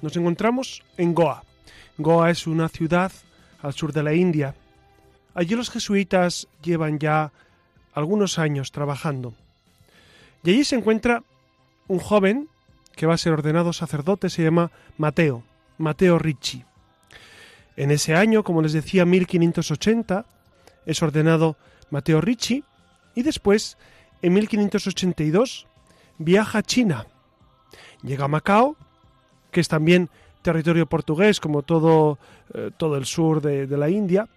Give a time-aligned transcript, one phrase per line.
[0.00, 1.42] Nos encontramos en Goa.
[1.96, 3.12] Goa es una ciudad
[3.60, 4.54] al sur de la India.
[5.34, 7.32] Allí los jesuitas llevan ya
[7.92, 9.34] algunos años trabajando.
[10.44, 11.22] Y allí se encuentra
[11.88, 12.48] un joven
[12.94, 15.42] que va a ser ordenado sacerdote, se llama Mateo,
[15.78, 16.64] Mateo Ricci.
[17.76, 20.26] En ese año, como les decía, 1580,
[20.86, 21.56] es ordenado
[21.90, 22.64] Mateo Ricci
[23.14, 23.78] y después,
[24.22, 25.66] en 1582,
[26.18, 27.06] viaja a China.
[28.02, 28.76] Llega a Macao,
[29.50, 30.08] que es también
[30.42, 32.18] territorio portugués, como todo,
[32.54, 34.28] eh, todo el sur de, de la India,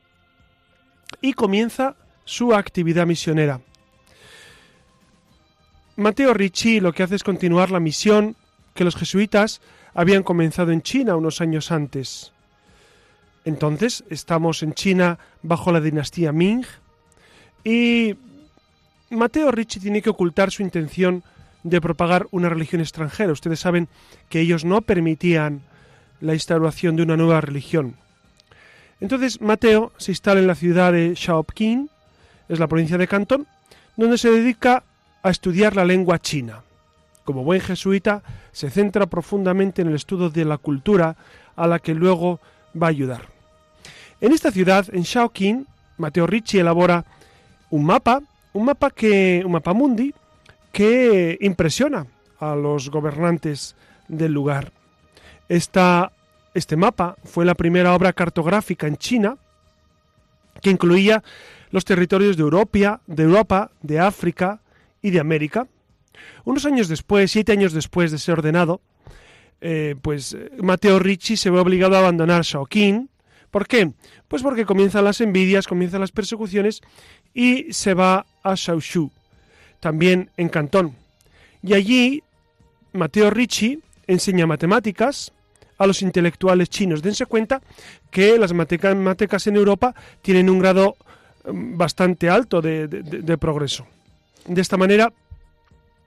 [1.22, 1.96] y comienza
[2.26, 3.62] su actividad misionera.
[5.98, 8.36] Mateo Ricci lo que hace es continuar la misión
[8.74, 9.62] que los jesuitas
[9.94, 12.32] habían comenzado en China unos años antes.
[13.44, 16.66] Entonces, estamos en China bajo la dinastía Ming
[17.64, 18.16] y
[19.10, 21.24] Mateo Ricci tiene que ocultar su intención
[21.64, 23.32] de propagar una religión extranjera.
[23.32, 23.88] Ustedes saben
[24.30, 25.62] que ellos no permitían
[26.20, 27.96] la instauración de una nueva religión.
[29.00, 31.90] Entonces Mateo se instala en la ciudad de Shaoqing,
[32.50, 33.48] es la provincia de Cantón,
[33.98, 34.84] donde se dedica
[35.24, 36.62] a estudiar la lengua china.
[37.24, 41.16] Como buen jesuita, se centra profundamente en el estudio de la cultura
[41.56, 42.40] a la que luego
[42.80, 43.28] va a ayudar.
[44.20, 45.66] En esta ciudad, en Shaoqing,
[45.98, 47.06] Mateo Ricci elabora
[47.70, 48.22] un mapa,
[48.54, 50.14] un mapa que un mapa mundi
[50.72, 52.08] que impresiona
[52.40, 53.76] a los gobernantes
[54.08, 54.72] del lugar.
[55.48, 59.38] este mapa fue la primera obra cartográfica en China
[60.62, 61.24] que incluía
[61.72, 64.62] los territorios de Europa, de Europa, de África
[65.02, 65.68] y de América.
[66.44, 68.82] Unos años después, siete años después de ser ordenado,
[69.62, 73.10] eh, pues Mateo Ricci se ve obligado a abandonar Shaoqing.
[73.50, 73.92] ¿Por qué?
[74.28, 76.82] Pues porque comienzan las envidias, comienzan las persecuciones
[77.34, 79.12] y se va a Shaoshu,
[79.82, 80.96] también en Cantón.
[81.62, 82.24] Y allí
[82.94, 85.34] Mateo Ricci enseña matemáticas
[85.78, 87.02] a los intelectuales chinos.
[87.02, 87.62] Dense cuenta
[88.10, 90.96] que las matemáticas en Europa tienen un grado
[91.46, 93.88] mm, bastante alto de, progreso.
[94.46, 95.12] De esta manera,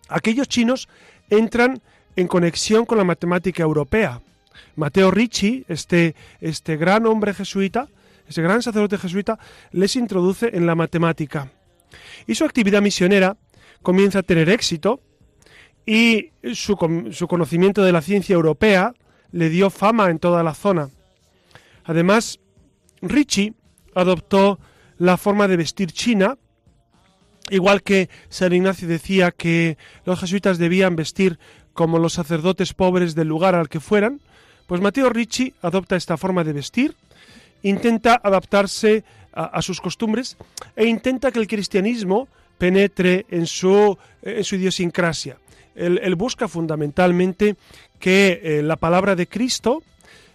[0.08, 0.88] aquellos chinos
[1.28, 1.82] entran
[2.16, 4.20] en conexión con la matemática europea.
[4.76, 7.88] Mateo Ricci, este, este gran hombre jesuita,
[8.28, 9.38] ese gran sacerdote jesuita,
[9.72, 11.50] les introduce en la matemática.
[12.26, 13.36] Y su actividad misionera
[13.84, 15.00] comienza a tener éxito
[15.86, 16.76] y su,
[17.12, 18.94] su conocimiento de la ciencia europea
[19.30, 20.88] le dio fama en toda la zona.
[21.84, 22.40] Además,
[23.02, 23.54] Ricci
[23.94, 24.58] adoptó
[24.98, 26.38] la forma de vestir china,
[27.50, 31.38] igual que San Ignacio decía que los jesuitas debían vestir
[31.74, 34.20] como los sacerdotes pobres del lugar al que fueran,
[34.66, 36.96] pues Mateo Ricci adopta esta forma de vestir,
[37.62, 40.36] intenta adaptarse a, sus costumbres
[40.76, 42.28] e intenta que el cristianismo
[42.58, 45.38] penetre en su, en su idiosincrasia.
[45.74, 47.56] Él, busca fundamentalmente
[47.98, 49.82] que eh, la palabra de Cristo,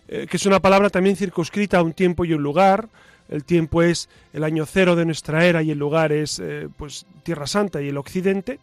[0.08, 2.90] eh, que es una palabra también circunscrita a un tiempo y un lugar,
[3.30, 7.06] el tiempo es el año cero de nuestra era y el lugar es eh, pues
[7.24, 8.60] Tierra Santa y el Occidente,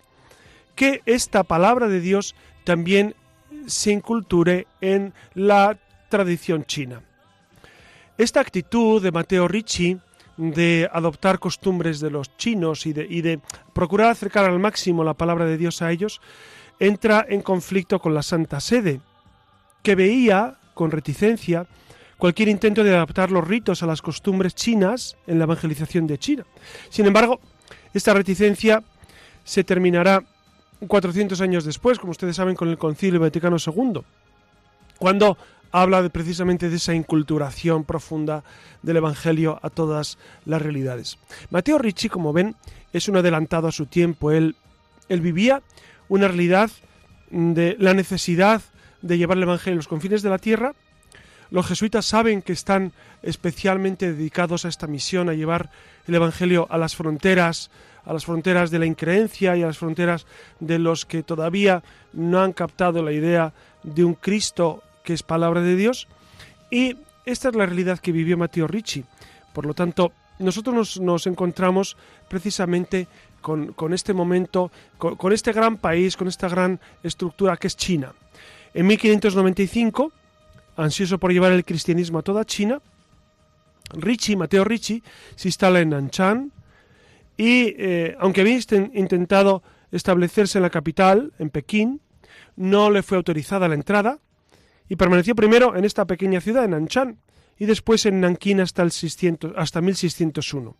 [0.74, 2.34] que esta palabra de Dios
[2.64, 3.14] también
[3.66, 5.78] se inculture en la
[6.08, 7.00] tradición china.
[8.18, 9.98] Esta actitud de Mateo Ricci
[10.36, 13.40] de adoptar costumbres de los chinos y de, y de
[13.72, 16.20] procurar acercar al máximo la palabra de Dios a ellos,
[16.78, 19.00] entra en conflicto con la Santa Sede,
[19.82, 21.66] que veía con reticencia
[22.18, 26.44] cualquier intento de adaptar los ritos a las costumbres chinas en la evangelización de China.
[26.88, 27.40] Sin embargo,
[27.92, 28.82] esta reticencia
[29.44, 30.22] se terminará
[30.86, 34.00] 400 años después, como ustedes saben, con el Concilio Vaticano II,
[34.98, 35.36] cuando
[35.82, 38.44] habla precisamente de esa inculturación profunda
[38.80, 41.18] del Evangelio a todas las realidades.
[41.50, 42.56] Mateo Ricci, como ven,
[42.94, 44.30] es un adelantado a su tiempo.
[44.30, 44.56] Él,
[45.10, 45.62] él vivía
[46.08, 46.70] una realidad
[47.30, 48.62] de la necesidad
[49.02, 50.74] de llevar el Evangelio a los confines de la tierra.
[51.50, 55.70] Los jesuitas saben que están especialmente dedicados a esta misión, a llevar
[56.06, 57.70] el Evangelio a las fronteras,
[58.06, 60.26] a las fronteras de la increencia y a las fronteras
[60.58, 61.82] de los que todavía
[62.14, 63.52] no han captado la idea
[63.82, 66.08] de un Cristo que es palabra de Dios.
[66.68, 69.04] Y esta es la realidad que vivió Mateo Ricci.
[69.54, 71.96] Por lo tanto, nosotros nos, encontramos
[72.28, 73.06] precisamente
[73.40, 78.12] con, este momento, con, este gran país, con esta gran estructura que es China.
[78.74, 80.12] En 1595,
[80.76, 82.80] ansioso por llevar el cristianismo a toda China,
[83.94, 85.04] Ricci, Mateo Ricci,
[85.36, 86.50] se instala en Nanshan
[87.36, 88.58] y, eh, aunque había
[88.92, 89.62] intentado
[89.92, 92.00] establecerse en la capital, en Pekín,
[92.56, 94.18] no le fue autorizada la entrada
[94.88, 97.18] y permaneció primero en esta pequeña ciudad, en Nanshan,
[97.58, 100.76] y después en Nankín hasta, el 600, hasta 1601,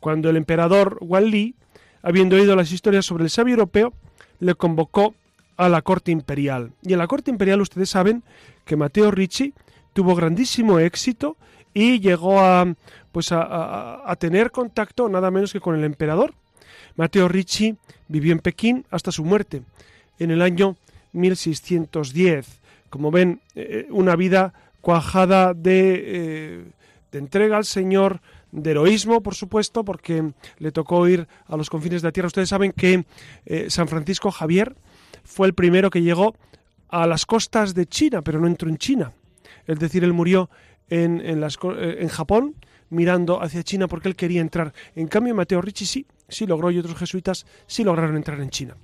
[0.00, 1.54] cuando el emperador Li,
[2.02, 3.92] habiendo oído las historias sobre el sabio europeo,
[4.38, 5.14] le convocó
[5.56, 6.72] a la corte imperial.
[6.82, 8.22] Y en la corte imperial ustedes saben
[8.64, 9.52] que Mateo Ricci
[9.92, 11.36] tuvo grandísimo éxito
[11.74, 12.74] y llegó a,
[13.12, 16.34] pues a, tener contacto nada menos que con el emperador.
[16.96, 17.76] Mateo Ricci
[18.08, 19.62] vivió en Pekín hasta su muerte
[20.18, 20.76] en el año
[21.12, 22.59] 1610.
[22.90, 26.64] Como ven, eh, una vida cuajada de, eh,
[27.12, 28.20] de entrega al Señor,
[28.52, 32.26] de heroísmo, por supuesto, porque le tocó ir a los confines de la tierra.
[32.26, 33.04] Ustedes saben que
[33.46, 34.74] eh, San Francisco Javier
[35.24, 36.34] fue el primero que llegó
[36.88, 39.12] a las costas de China, pero no entró en China.
[39.66, 40.50] Es decir, él murió
[40.88, 42.56] en, en, eh, en Japón
[42.88, 44.72] mirando hacia China porque él quería entrar.
[44.96, 48.76] En cambio, Mateo Ricci sí, sí logró y otros jesuitas sí lograron entrar en China.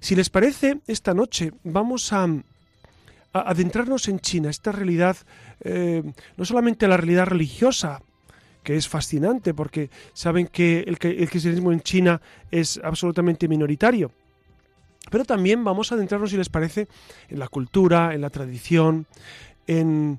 [0.00, 2.26] Si les parece, esta noche vamos a,
[3.32, 5.16] adentrarnos en China, esta realidad,
[5.60, 6.02] eh,
[6.36, 8.02] no solamente la realidad religiosa,
[8.62, 14.12] que es fascinante porque saben que el, el cristianismo en China es absolutamente minoritario,
[15.10, 16.88] pero también vamos a adentrarnos, si les parece,
[17.28, 19.06] en la cultura, en la tradición,
[19.66, 20.18] en,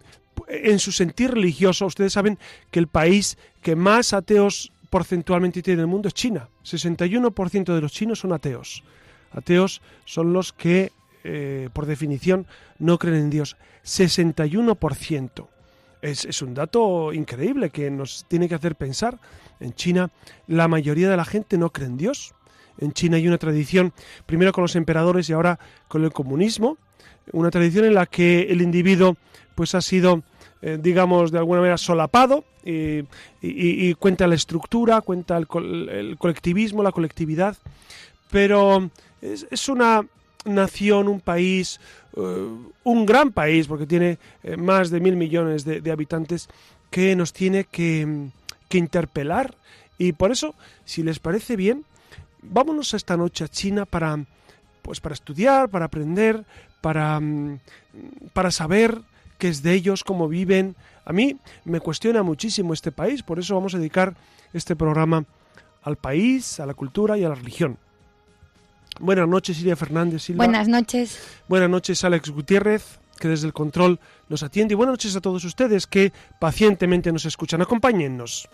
[0.80, 1.86] su sentir religioso.
[1.86, 2.40] Ustedes saben
[2.72, 6.50] que el país que más ateos porcentualmente tiene en el mundo es China.
[6.64, 8.84] 61% de los chinos son ateos.
[9.32, 10.92] Ateos son los que,
[11.24, 12.46] eh, por definición,
[12.80, 13.58] no creen en Dios.
[13.84, 15.48] 61%.
[16.02, 19.20] Es, es, un dato increíble que nos tiene que hacer pensar.
[19.60, 20.10] En China
[20.48, 22.34] la mayoría de la gente no cree en Dios.
[22.80, 23.94] En China hay una tradición,
[24.26, 26.78] primero con los emperadores y ahora con el comunismo,
[27.32, 29.18] una tradición en la que el individuo
[29.54, 30.24] pues ha sido
[30.64, 37.58] eh, digamos de alguna manera solapado y, cuenta la estructura, cuenta el, colectivismo, la colectividad,
[38.30, 38.92] pero
[39.22, 40.06] es, una
[40.46, 41.80] nación, un país,
[42.16, 42.48] eh,
[42.84, 46.50] un gran país, porque tiene eh, más de mil millones de, habitantes,
[46.90, 48.30] que nos tiene que,
[48.68, 49.56] que interpelar.
[49.98, 50.56] Y por eso,
[50.86, 51.86] si les parece bien,
[52.42, 54.26] vámonos esta noche a China para,
[54.82, 56.46] pues para estudiar, para aprender,
[56.82, 57.60] para, mm,
[58.34, 59.02] para saber
[59.38, 60.76] qué es de ellos, cómo viven.
[61.06, 64.16] A mí me cuestiona muchísimo este país, por eso vamos a dedicar
[64.54, 65.26] este programa
[65.84, 67.78] al país, a la cultura y a la religión.
[69.02, 70.22] Buenas noches, Silvia Fernández.
[70.22, 70.46] Silva.
[70.46, 71.20] Buenas noches.
[71.48, 74.00] Buenas noches, Alex Gutiérrez, que desde el control
[74.30, 74.74] nos atiende.
[74.74, 77.62] Y buenas noches a todos ustedes que pacientemente nos escuchan.
[77.62, 78.48] Acompáñennos.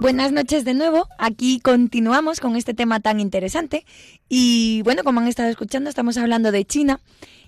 [0.00, 1.08] Buenas noches de nuevo.
[1.18, 3.84] Aquí continuamos con este tema tan interesante.
[4.28, 7.00] Y bueno, como han estado escuchando, estamos hablando de China.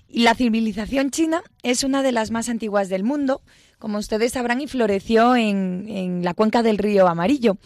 [0.09, 3.41] Y la civilización china es una de las más antiguas del mundo,
[3.79, 7.57] como ustedes sabrán, y floreció en, en la cuenca del río Amarillo.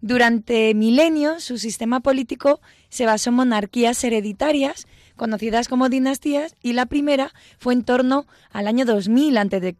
[0.00, 4.86] Durante milenios, su sistema político se basó en monarquías hereditarias
[5.18, 9.74] conocidas como dinastías, y la primera fue en torno al año 2000 a.C.,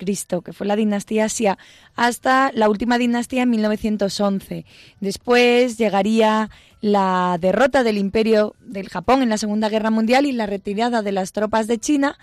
[0.44, 1.56] que fue la dinastía Xia,
[1.96, 4.66] hasta la última dinastía en 1911.
[5.00, 10.46] Después llegaría la derrota del imperio del Japón en la Segunda Guerra Mundial y la
[10.46, 12.18] retirada de las tropas de China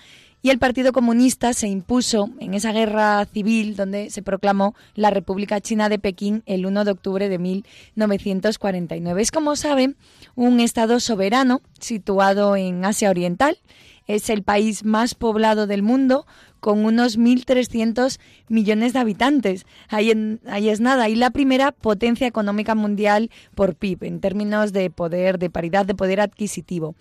[0.46, 5.60] y el Partido Comunista se impuso en esa guerra civil donde se proclamó la República
[5.60, 9.24] China de Pekín el 1 de octubre de 1949.
[9.24, 9.96] Es como saben
[10.36, 13.58] un estado soberano situado en Asia Oriental.
[14.06, 16.28] Es el país más poblado del mundo
[16.60, 19.66] con unos 1.300 millones de habitantes.
[19.90, 20.14] Ahí,
[20.46, 21.10] ahí, es nada.
[21.10, 25.96] Y la primera potencia económica mundial por PIB, en términos de poder, de paridad de
[25.96, 26.94] poder adquisitivo.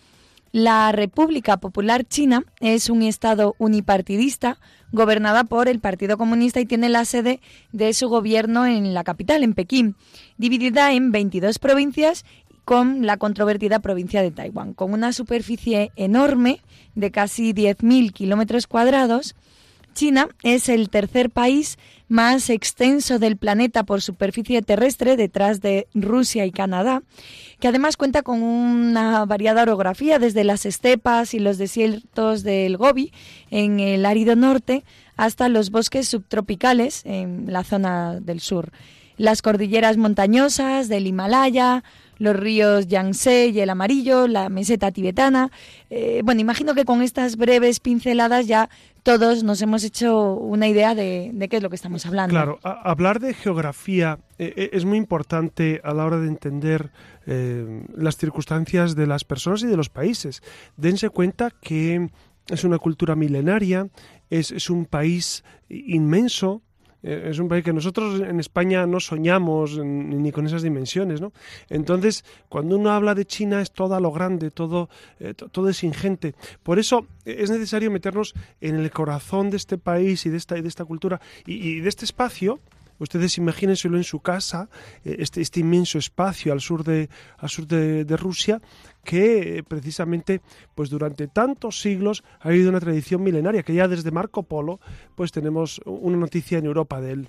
[0.54, 4.60] La República Popular China es un Estado unipartidista
[4.92, 7.40] gobernada por el Partido Comunista y tiene la sede
[7.72, 9.96] de su gobierno en la capital, en Pekín,
[10.38, 12.24] dividida en 22 provincias
[12.64, 16.60] con la controvertida provincia de Taiwán, con una superficie enorme
[16.94, 19.34] de casi 10.000 kilómetros cuadrados
[19.94, 26.44] China es el tercer país más extenso del planeta por superficie terrestre, detrás de Rusia
[26.44, 27.02] y Canadá,
[27.60, 33.12] que además cuenta con una variada orografía, desde las estepas y los desiertos del Gobi
[33.50, 34.84] en el árido norte
[35.16, 38.70] hasta los bosques subtropicales en la zona del sur.
[39.16, 41.84] Las cordilleras montañosas del Himalaya,
[42.18, 45.50] los ríos Yangtze y el Amarillo, la meseta tibetana.
[45.90, 48.68] Eh, bueno, imagino que con estas breves pinceladas ya
[49.02, 52.32] todos nos hemos hecho una idea de, qué es lo que estamos hablando.
[52.32, 56.90] Claro, hablar de geografía eh, eh, es muy importante a la hora de entender
[57.26, 60.42] las circunstancias de las personas y de los países.
[60.76, 62.10] Dense cuenta que
[62.48, 63.88] es una cultura milenaria,
[64.28, 66.60] es, es un país inmenso,
[67.04, 71.32] es un país que nosotros en España no soñamos ni con esas dimensiones, ¿no?
[71.68, 74.88] Entonces, cuando uno habla de China es todo a lo grande, todo,
[75.20, 76.34] eh, todo es ingente.
[76.62, 80.54] Por eso eh, es necesario meternos en el corazón de este país y de esta,
[80.54, 82.60] de esta cultura y, de este espacio
[82.96, 84.68] Ustedes imagínenselo en su casa,
[85.02, 88.62] este, este inmenso espacio al sur de, al sur de Rusia,
[89.04, 90.40] que precisamente
[90.74, 94.80] pues durante tantos siglos ha habido una tradición milenaria que ya desde Marco Polo
[95.14, 97.28] pues tenemos una noticia en Europa de él.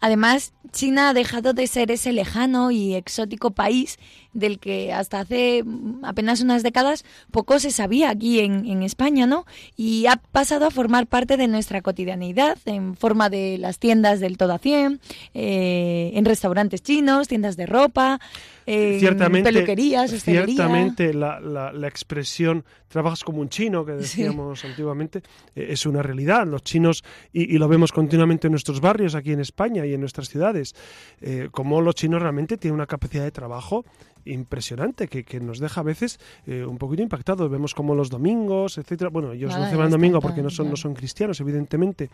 [0.00, 3.98] Además, China ha dejado de ser ese lejano y exótico país
[4.32, 5.62] del que hasta hace
[6.02, 9.46] apenas unas décadas poco se sabía aquí en, España, ¿no?
[9.76, 14.38] Y ha pasado a formar parte de nuestra cotidianidad en forma de las tiendas del
[14.38, 15.00] todo a 100,
[15.34, 18.18] eh, en restaurantes chinos, tiendas de ropa,
[18.66, 25.22] ciertamente, peluquerías, Ciertamente la, la, expresión trabajas como un chino, que decíamos antiguamente,
[25.54, 26.46] eh, es una realidad.
[26.46, 27.02] Los chinos,
[27.32, 30.74] y, lo vemos continuamente en nuestros barrios aquí en España y en nuestras ciudades,
[31.20, 33.84] eh, como los chinos realmente tienen una capacidad de trabajo
[34.24, 37.50] impresionante que, que, nos deja a veces eh, un poquito impactados.
[37.50, 39.10] Vemos como los domingos, etcétera.
[39.10, 42.10] Bueno, ellos no celebran domingo porque no son, no son cristianos, evidentemente,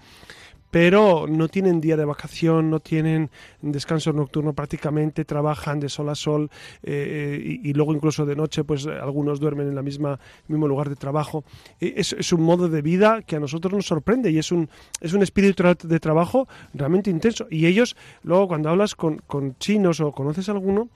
[0.71, 6.15] pero no tienen día de vacación, no tienen descanso nocturno prácticamente, trabajan de sol a
[6.15, 6.51] sol
[6.83, 10.97] eh, y, luego incluso de noche, pues algunos duermen en la misma mismo lugar de
[10.97, 11.45] trabajo.
[11.81, 14.69] E, es, es, un modo de vida que a nosotros nos sorprende y es un
[15.01, 17.47] es un espíritu de trabajo realmente intenso.
[17.51, 20.89] Y ellos luego cuando hablas con, con chinos o conoces a alguno,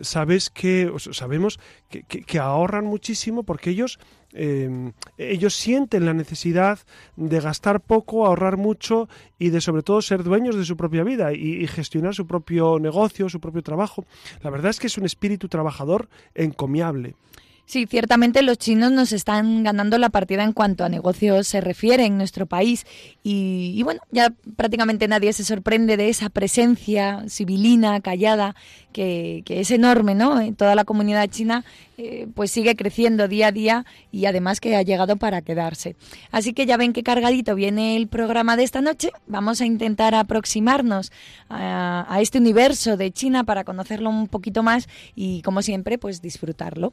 [0.00, 0.59] sabes que
[1.12, 3.98] sabemos que, que ahorran muchísimo porque ellos
[4.32, 6.78] Em, ellos sienten la necesidad
[7.16, 11.32] de gastar poco, ahorrar mucho y de sobre todo ser dueños de su propia vida
[11.32, 14.04] y, gestionar su propio negocio, su propio trabajo.
[14.42, 17.14] La verdad es que es un espíritu trabajador encomiable.
[17.70, 22.04] Sí, ciertamente los chinos nos están ganando la partida en cuanto a negocios se refiere
[22.04, 22.84] en nuestro país
[23.22, 28.56] y, bueno, ya prácticamente nadie se sorprende de esa presencia civilina, callada,
[28.92, 30.40] que, es enorme, ¿no?
[30.40, 31.64] En toda la comunidad china
[31.96, 35.94] eh, pues sigue creciendo día a día y además que ha llegado para quedarse.
[36.32, 39.12] Así que ya ven qué cargadito viene el programa de esta noche.
[39.28, 41.12] Vamos a intentar aproximarnos
[41.48, 46.20] a, a este universo de China para conocerlo un poquito más y como siempre pues
[46.20, 46.92] disfrutarlo.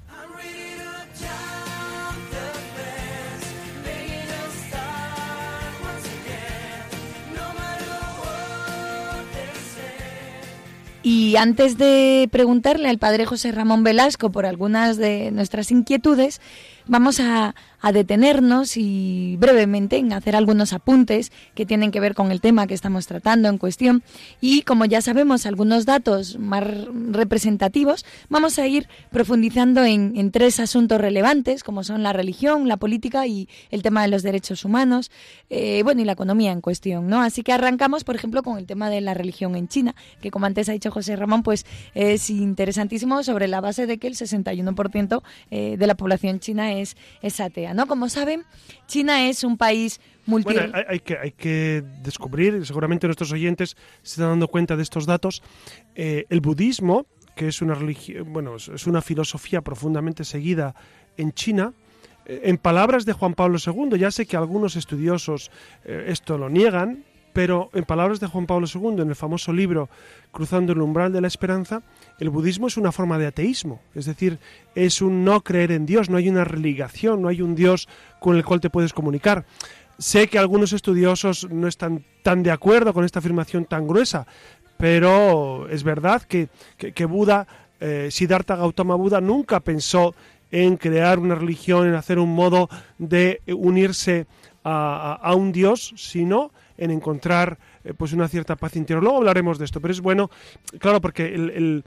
[11.03, 16.41] Y antes de preguntarle al padre José Ramón Velasco por algunas de nuestras inquietudes,
[16.85, 22.31] vamos a, a detenernos y brevemente en hacer algunos apuntes que tienen que ver con
[22.31, 24.03] el tema que estamos tratando en cuestión.
[24.39, 26.63] Y como ya sabemos algunos datos más
[27.09, 33.27] representativos, vamos a ir profundizando en, tres asuntos relevantes, como son la religión, la política
[33.27, 35.11] y el tema de los derechos humanos,
[35.49, 37.21] eh, bueno, y la economía en cuestión, ¿no?
[37.21, 40.45] Así que arrancamos, por ejemplo, con el tema de la religión en China, que como
[40.45, 45.21] antes ha dicho José Ramón, pues es interesantísimo sobre la base de que el 61%
[45.49, 47.70] eh, de la población china es, es atea.
[47.73, 47.87] ¿No?
[47.87, 48.45] Como saben,
[48.87, 50.55] China es un país multi...
[50.87, 55.41] Hay, que, hay que descubrir, seguramente nuestros oyentes se están dando cuenta de estos datos,
[55.95, 60.75] eh, el budismo, que es una religión, bueno, es una filosofía profundamente seguida
[61.17, 61.73] en China,
[62.25, 65.51] eh, en palabras de Juan Pablo II, ya sé que algunos estudiosos
[65.85, 69.89] eh, esto lo niegan, Pero en palabras de Juan Pablo II, en el famoso libro
[70.31, 71.81] Cruzando el umbral de la esperanza,
[72.19, 74.39] el budismo es una forma de ateísmo, es decir,
[74.75, 77.87] es un no creer en Dios, no hay una religación, no hay un Dios
[78.19, 79.45] con el cual te puedes comunicar.
[79.97, 84.25] Sé que algunos estudiosos no están tan de acuerdo con esta afirmación tan gruesa,
[84.77, 87.45] pero es verdad que, que, Buda,
[87.79, 90.15] eh, Siddhartha Gautama Buda, nunca pensó
[90.49, 94.27] en crear una religión, en hacer un modo de unirse
[94.63, 99.03] a, un Dios, sino en encontrar eh, pues una cierta paz interior.
[99.03, 100.29] Luego hablaremos de esto, pero es bueno,
[100.79, 101.83] claro, porque el,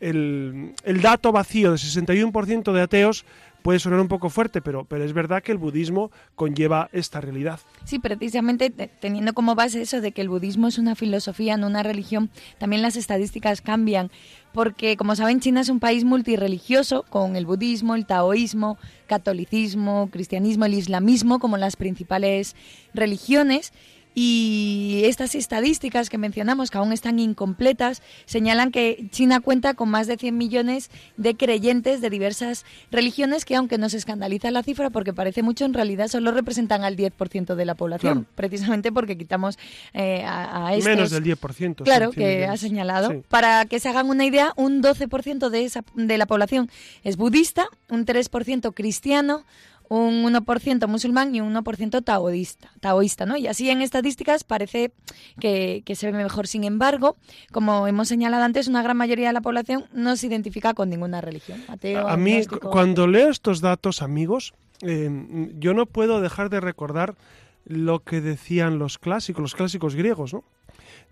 [0.00, 3.24] el, el dato vacío de 61% de ateos
[3.62, 7.60] puede sonar un poco fuerte, pero, pero es verdad que el budismo conlleva esta realidad.
[7.84, 11.82] Sí, precisamente teniendo como base eso de que el budismo es una filosofía, no una
[11.82, 14.10] religión, también las estadísticas cambian,
[14.52, 20.64] porque como saben China es un país multireligioso, con el budismo, el taoísmo, catolicismo, cristianismo,
[20.64, 22.56] el islamismo como las principales
[22.94, 23.72] religiones.
[24.14, 30.06] Y estas estadísticas que mencionamos, que aún están incompletas, señalan que China cuenta con más
[30.06, 35.12] de 100 millones de creyentes de diversas religiones que, aunque nos escandaliza la cifra porque
[35.12, 39.58] parece mucho, en realidad solo representan al 10% de la población, precisamente porque quitamos
[39.94, 40.84] eh, a, estos...
[40.86, 41.84] Menos del 10%.
[41.84, 43.22] Claro, que ha señalado.
[43.28, 46.70] Para que se hagan una idea, un 12% de, esa, de la población
[47.04, 49.44] es budista, un 3% cristiano,
[49.88, 53.36] un 1% musulmán y un 1% taoísta, taoísta, ¿no?
[53.36, 54.92] Y así en estadísticas parece
[55.40, 56.46] que, se ve mejor.
[56.46, 57.16] Sin embargo,
[57.52, 61.20] como hemos señalado antes, una gran mayoría de la población no se identifica con ninguna
[61.20, 61.62] religión.
[61.68, 65.10] a mí, cuando leo estos datos, amigos, eh,
[65.58, 67.16] yo no puedo dejar de recordar
[67.64, 70.44] lo que decían los clásicos, los clásicos griegos, ¿no?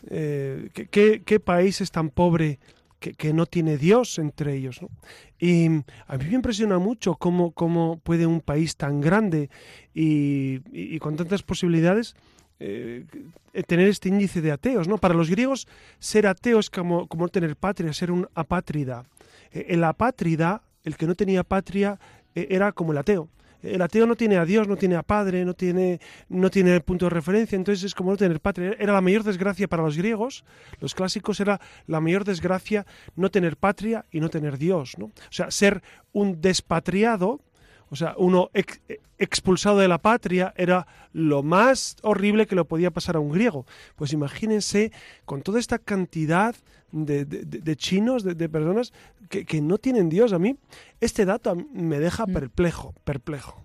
[0.08, 2.58] Eh, ¿qué, qué, país es tan pobre
[3.14, 4.80] que, no tiene Dios entre ellos.
[5.38, 5.66] Y
[6.06, 9.50] a mí me impresiona mucho cómo, cómo puede un país tan grande
[9.94, 12.14] y, con tantas posibilidades
[12.58, 13.04] eh,
[13.66, 14.88] tener este índice de ateos.
[14.88, 14.98] ¿no?
[14.98, 19.04] Para los griegos, ser ateo es como, como tener patria, ser un apátrida.
[19.52, 21.98] Eh, el apátrida, el que no tenía patria,
[22.34, 23.28] eh, era como el ateo
[23.62, 27.06] el ateo no tiene a Dios, no tiene a Padre, no tiene, no tiene punto
[27.06, 28.76] de referencia, entonces es como no tener patria.
[28.78, 30.44] Era la mayor desgracia para los griegos,
[30.80, 34.96] los clásicos era la mayor desgracia no tener patria y no tener Dios.
[34.98, 35.06] ¿no?
[35.06, 37.40] O sea, ser un despatriado,
[37.90, 38.50] o sea, uno
[39.18, 43.64] expulsado de la patria era lo más horrible que le podía pasar a un griego.
[43.94, 44.92] Pues imagínense
[45.24, 46.56] con toda esta cantidad
[46.92, 48.92] de, chinos, de, personas
[49.28, 50.32] que, no tienen Dios.
[50.32, 50.56] A mí
[51.00, 52.32] este dato me deja mm.
[52.32, 53.62] perplejo, perplejo.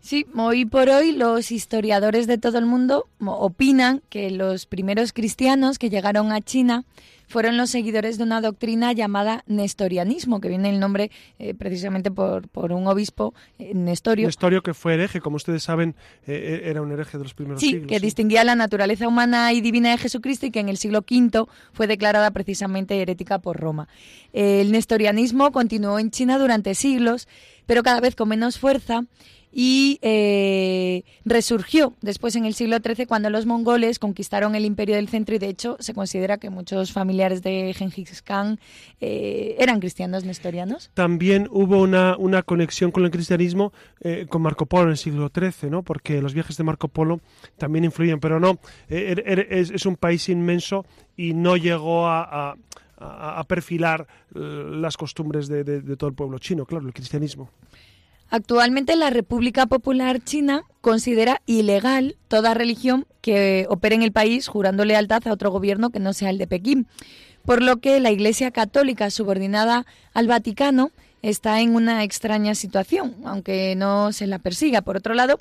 [0.00, 5.78] Sí, hoy por hoy los historiadores de todo el mundo opinan que los primeros cristianos
[5.78, 6.84] que llegaron a China
[7.26, 12.48] fueron los seguidores de una doctrina llamada nestorianismo, que viene el nombre eh, precisamente por,
[12.48, 14.26] por, un obispo, eh, Nestorio.
[14.26, 15.94] Nestorio que fue hereje, como ustedes saben,
[16.26, 17.82] eh, era un hereje de los primeros siglos.
[17.82, 21.00] sí, que distinguía la naturaleza humana y divina de Jesucristo y que en el siglo
[21.00, 23.88] V fue declarada precisamente herética por Roma.
[24.32, 27.28] el nestorianismo continuó en China durante siglos,
[27.66, 29.04] pero cada vez con menos fuerza
[29.52, 29.98] y
[31.24, 35.38] resurgió después en el siglo XIII cuando los mongoles conquistaron el imperio del centro y
[35.38, 38.58] de hecho se considera que muchos familiares de Genghis Khan
[39.00, 40.90] eh, eran cristianos nestorianos.
[40.94, 45.30] También hubo una, una conexión con el cristianismo eh, con Marco Polo en el siglo
[45.34, 45.82] XIII, ¿no?
[45.82, 47.20] porque los viajes de Marco Polo
[47.56, 48.58] también influían, pero no,
[48.88, 50.84] er, er, es, un país inmenso
[51.16, 52.56] y no llegó a,
[53.48, 57.50] perfilar las costumbres de todo el pueblo chino, claro, el cristianismo.
[58.30, 64.84] Actualmente la República Popular China considera ilegal toda religión que opere en el país jurando
[64.84, 66.86] lealtad a otro gobierno que no sea el de Pekín,
[67.44, 70.90] por lo que la Iglesia Católica subordinada al Vaticano
[71.30, 74.82] está en una extraña situación, aunque no se la persiga.
[74.82, 75.38] Por otro lado,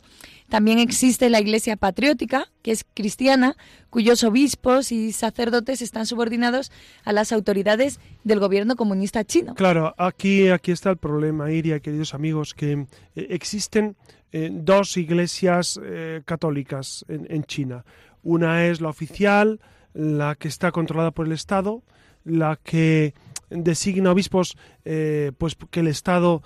[0.48, 3.58] también existe la Iglesia Patriótica, que es cristiana,
[3.90, 6.72] cuyos obispos y sacerdotes están subordinados
[7.04, 9.56] a las autoridades del gobierno comunista chino.
[9.56, 13.98] Claro, aquí, aquí está el problema, Iria, queridos amigos, que eh, existen
[14.32, 17.84] eh, dos iglesias eh, católicas en, China.
[18.24, 19.60] Una es la oficial,
[19.94, 21.84] la que está controlada por el Estado,
[22.24, 23.14] la que
[23.54, 26.42] designa obispos pues que el Estado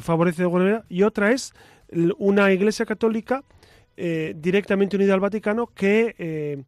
[0.00, 1.54] favorece de alguna manera, y otra es
[2.18, 3.44] una iglesia católica
[4.00, 6.62] eh, directamente unida al Vaticano eh,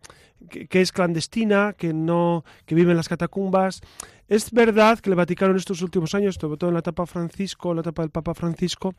[0.49, 3.83] que, que, es clandestina, que no que vive en las catacumbas.
[4.27, 7.73] Es verdad que el Vaticano en estos últimos años, sobre todo en la etapa Francisco,
[7.73, 8.95] la etapa del Papa Francisco,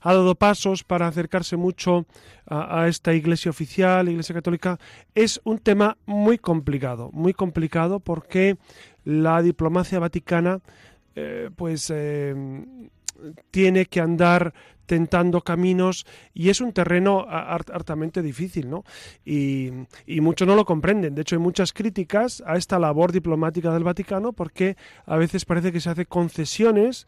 [0.00, 2.06] ha dado pasos para acercarse mucho
[2.46, 4.78] a, esta Iglesia oficial, Iglesia católica.
[5.14, 8.58] Es un tema muy complicado, muy complicado porque
[9.04, 10.60] la diplomacia vaticana,
[11.14, 11.92] eh, pues
[13.50, 14.52] tiene que andar
[14.86, 18.84] tentando caminos y es un terreno hartamente difícil, ¿no?
[19.24, 19.70] Y,
[20.20, 21.14] muchos no lo comprenden.
[21.14, 25.72] De hecho, hay muchas críticas a esta labor diplomática del Vaticano porque a veces parece
[25.72, 27.06] que se hace concesiones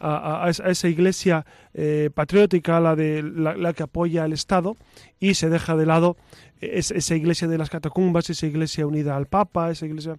[0.00, 4.76] a, esa iglesia eh, patriótica, la, de, la, que apoya al Estado,
[5.20, 6.16] y se deja de lado
[6.60, 10.18] esa iglesia de las catacumbas, esa iglesia unida al Papa, esa iglesia...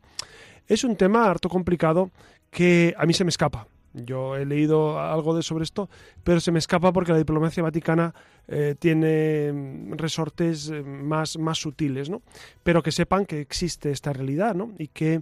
[0.67, 2.11] Es un tema harto complicado
[2.49, 3.67] que a mí se me escapa
[4.05, 5.89] yo he leído algo de sobre esto,
[6.23, 8.13] pero se me escapa porque la diplomacia vaticana
[8.47, 12.21] eh, tiene mm, resortes eh, más, más sutiles, ¿no?
[12.63, 14.73] Pero que sepan que existe esta realidad, ¿no?
[14.77, 15.21] Y que,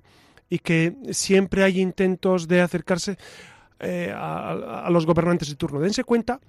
[0.50, 3.18] y que siempre hay intentos de acercarse
[3.80, 5.80] eh, a, los gobernantes de turno.
[5.80, 6.40] Dense cuenta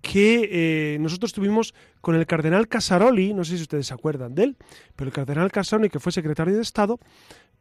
[0.00, 4.56] que nosotros tuvimos con el cardenal Casaroli, no sé si ustedes se acuerdan de él,
[4.94, 7.00] pero el cardenal Casaroli, que fue secretario de Estado,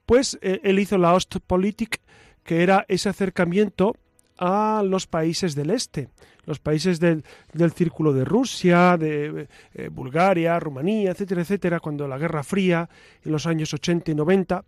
[0.06, 2.02] pues él hizo la Ostpolitik
[2.44, 3.96] que era ese acercamiento
[4.38, 6.10] a los países del este,
[6.46, 7.24] los países del,
[7.74, 12.90] círculo de Rusia, de eh, Bulgaria, Rumanía, etcétera, etcétera, cuando la Guerra Fría,
[13.24, 14.66] en los años 80 y 90,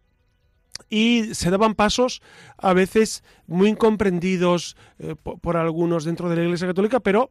[0.89, 2.21] y se daban pasos
[2.57, 7.29] a veces muy incomprendidos eh, por, algunos dentro de la Iglesia Católica, pero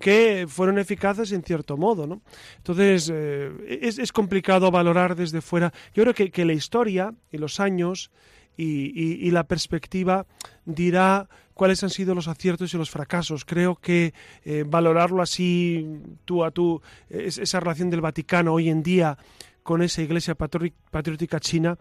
[0.00, 2.06] que fueron eficaces en cierto modo.
[2.06, 2.22] ¿no?
[2.58, 3.50] Entonces, eh,
[3.82, 5.72] es, complicado valorar desde fuera.
[5.94, 8.10] Yo creo que, que la historia y los años
[8.56, 10.26] y, la perspectiva
[10.64, 13.44] dirá cuáles han sido los aciertos y los fracasos.
[13.44, 14.12] Creo que
[14.44, 15.86] eh, valorarlo así
[16.24, 19.16] tú a tú, esa relación del Vaticano hoy en día
[19.62, 21.78] con esa iglesia patriótica china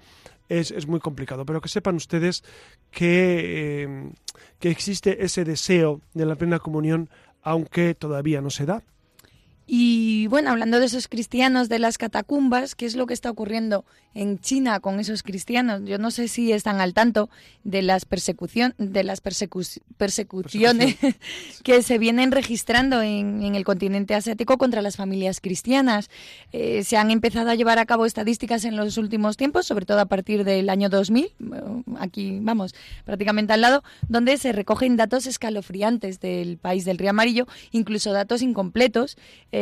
[0.49, 1.45] es, muy complicado.
[1.45, 2.43] Pero que sepan ustedes
[2.91, 4.11] que, eh,
[4.59, 7.09] que existe ese deseo de la plena comunión,
[7.43, 8.83] aunque todavía no se da.
[9.73, 13.85] Y bueno, hablando de esos cristianos de las catacumbas, ¿qué es lo que está ocurriendo
[14.13, 15.83] en China con esos cristianos?
[15.85, 17.29] Yo no sé si están al tanto
[17.63, 20.97] de las persecución, de las persecuciones
[21.63, 26.09] que se vienen registrando en, el continente asiático contra las familias cristianas.
[26.51, 30.01] Eh, se han empezado a llevar a cabo estadísticas en los últimos tiempos, sobre todo
[30.01, 31.31] a partir del año 2000,
[31.97, 37.47] aquí vamos, prácticamente al lado, donde se recogen datos escalofriantes del país del Río Amarillo,
[37.71, 39.15] incluso datos incompletos.
[39.53, 39.60] Eh,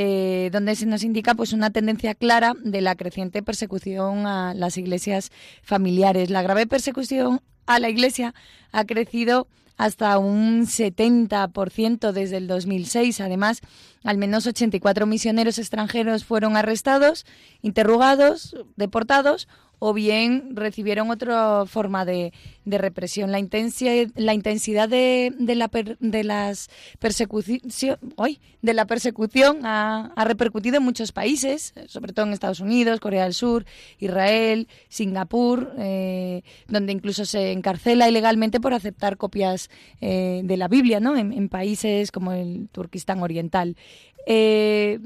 [0.51, 5.31] donde se nos indica pues una tendencia clara de la creciente persecución a las iglesias
[5.61, 6.29] familiares.
[6.29, 8.33] La grave persecución a la iglesia
[8.71, 13.21] ha crecido hasta un 70% desde el 2006.
[13.21, 13.61] Además,
[14.03, 17.25] al menos 84 misioneros extranjeros fueron arrestados,
[17.61, 19.47] interrogados, deportados
[19.79, 22.33] o bien recibieron otra forma de,
[22.65, 23.31] represión.
[23.31, 30.83] La, la intensidad de, la de las persecución, hoy, de la persecución ha, repercutido en
[30.83, 33.65] muchos países, sobre todo en Estados Unidos, Corea del Sur,
[33.97, 40.99] Israel, Singapur, eh, donde incluso se encarcela ilegalmente por aceptar copias eh, de la Biblia,
[40.99, 41.17] ¿no?
[41.17, 43.75] En, países como el Turquistán Oriental.
[44.25, 44.99] Eh,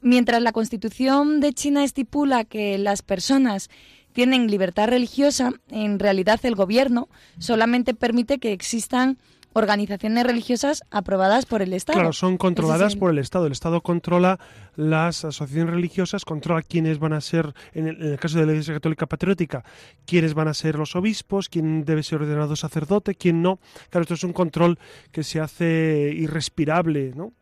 [0.00, 3.70] mientras la Constitución de China estipula que las personas
[4.12, 9.18] tienen libertad religiosa, en realidad el gobierno solamente permite que existan
[9.52, 11.98] organizaciones religiosas aprobadas por el Estado.
[11.98, 13.46] Claro, son controladas por el Estado.
[13.46, 14.38] El Estado controla
[14.76, 19.06] las asociaciones religiosas, controla quiénes van a ser, en el, caso de la Iglesia Católica
[19.06, 19.64] Patriótica,
[20.06, 23.58] quiénes van a ser los obispos, quién debe ser ordenado sacerdote, quién no.
[23.90, 24.78] Claro, esto es un control
[25.10, 27.32] que se hace irrespirable, ¿no?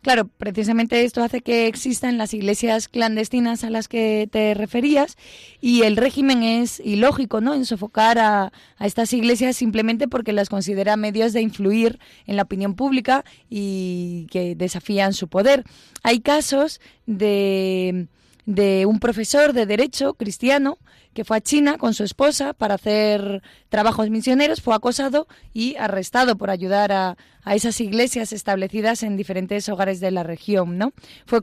[0.00, 5.16] Claro, precisamente esto hace que existan las iglesias clandestinas a las que te referías
[5.60, 7.54] y el régimen es ilógico, ¿no?
[7.54, 12.42] En sofocar a, a estas iglesias simplemente porque las considera medios de influir en la
[12.42, 15.64] opinión pública y que desafían su poder.
[16.02, 18.08] Hay casos de,
[18.46, 20.78] de un profesor de derecho cristiano
[21.14, 26.36] que fue a China con su esposa para hacer trabajos misioneros, fue acosado y arrestado
[26.36, 30.78] por ayudar a, esas iglesias establecidas en diferentes hogares de la región.
[30.78, 30.92] ¿no?
[31.26, 31.40] Fue,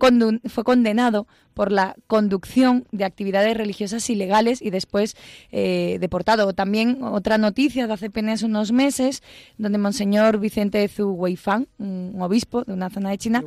[0.48, 5.18] fue condenado por la conducción de actividades religiosas ilegales y después
[5.52, 6.54] eh, deportado.
[6.54, 9.24] También otra noticia de hace apenas unos meses,
[9.58, 13.44] donde Monseñor Vicente Zhu Weifang, un obispo de una zona de China,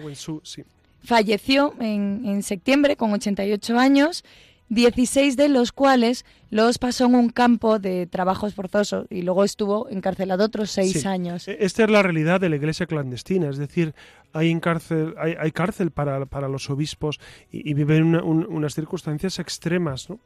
[1.04, 4.24] falleció en, en septiembre con 88 años
[4.72, 9.86] 16 de los cuales los pasó en un campo de trabajos forzosos y luego estuvo
[9.90, 11.46] encarcelado otros seis años.
[11.46, 13.94] E-, esta es la realidad de la iglesia clandestina, es decir,
[14.32, 20.08] hay, cárcel, hay, cárcel para, los obispos y, viven unas circunstancias extremas.
[20.08, 20.20] ¿no?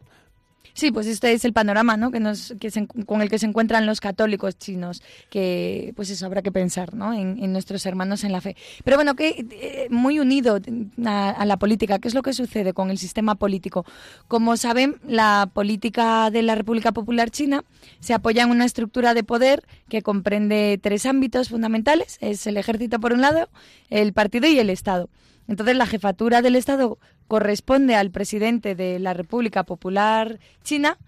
[0.75, 2.11] Sí, pues este es el panorama ¿no?
[2.11, 2.71] que nos, que
[3.07, 7.13] con el que se encuentran los católicos chinos, que pues eso habrá que pensar ¿no?
[7.13, 8.57] en, nuestros hermanos en la fe.
[8.85, 10.61] Pero bueno, que eh, muy unido
[11.05, 13.85] a, la política, ¿qué es lo que sucede con el sistema político?
[14.29, 17.65] Como saben, la política de la República Popular China
[18.01, 23.01] se apoya en una estructura de poder que comprende tres ámbitos fundamentales, es el ejército
[23.01, 23.49] por un lado,
[23.91, 25.09] el partido y el Estado.
[25.49, 30.99] Entonces, la jefatura del Estado corresponde al presidente de la República Popular China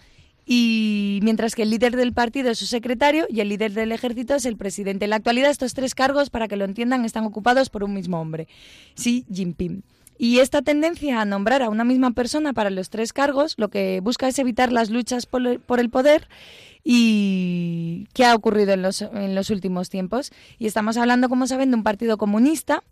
[0.50, 4.34] y mientras que el líder del partido es su secretario y el líder del ejército
[4.34, 5.04] es el presidente.
[5.04, 8.18] En la actualidad estos tres cargos, para que lo entiendan, están ocupados por un mismo
[8.18, 8.48] hombre,
[8.94, 9.82] Xi Jinping.
[10.16, 14.00] Y esta tendencia a nombrar a una misma persona para los tres cargos lo que
[14.00, 16.28] busca es evitar las luchas por el poder
[16.82, 20.32] y qué ha ocurrido en los, en los últimos tiempos.
[20.58, 22.82] Y estamos hablando, como saben, de un partido comunista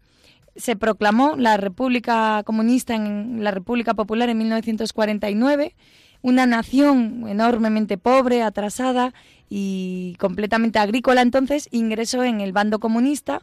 [0.57, 5.75] se proclamó la República Comunista en la República Popular en 1949,
[6.23, 9.15] una nación enormemente pobre, atrasada
[9.49, 13.43] y completamente agrícola entonces, ingresó en el bando comunista.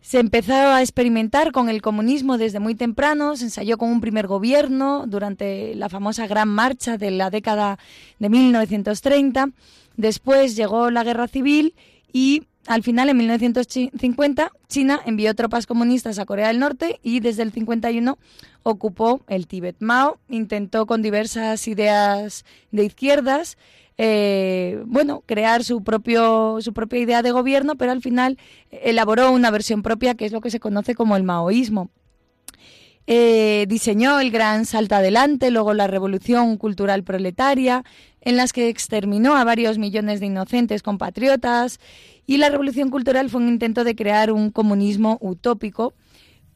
[0.00, 4.26] Se empezó a experimentar con el comunismo desde muy temprano, se ensayó con un primer
[4.26, 7.78] gobierno durante la famosa Gran Marcha de la década
[8.18, 9.50] de 1930.
[9.96, 11.74] Después llegó la Guerra Civil
[12.12, 17.42] y al final, en 1950, China envió tropas comunistas a Corea del Norte y desde
[17.42, 18.18] el 51
[18.62, 19.76] ocupó el Tíbet.
[19.80, 23.58] Mao intentó con diversas ideas de izquierdas,
[23.96, 28.38] eh, bueno, crear su propio su propia idea de gobierno, pero al final
[28.70, 31.90] elaboró una versión propia que es lo que se conoce como el maoísmo.
[33.06, 37.84] Eh, diseñó el gran salto adelante, luego la revolución cultural proletaria,
[38.24, 41.78] en las que exterminó a varios millones de inocentes compatriotas
[42.26, 45.94] y la revolución cultural fue un intento de crear un comunismo utópico,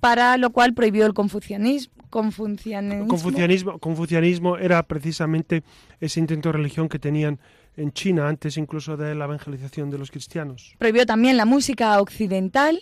[0.01, 1.93] para lo cual prohibió el confucianismo.
[2.11, 5.63] Confucianismo, confucianismo era precisamente
[6.01, 7.39] ese intento de religión que tenían
[7.77, 10.75] en China antes incluso de la evangelización de los cristianos.
[10.79, 12.81] Prohibió también la música occidental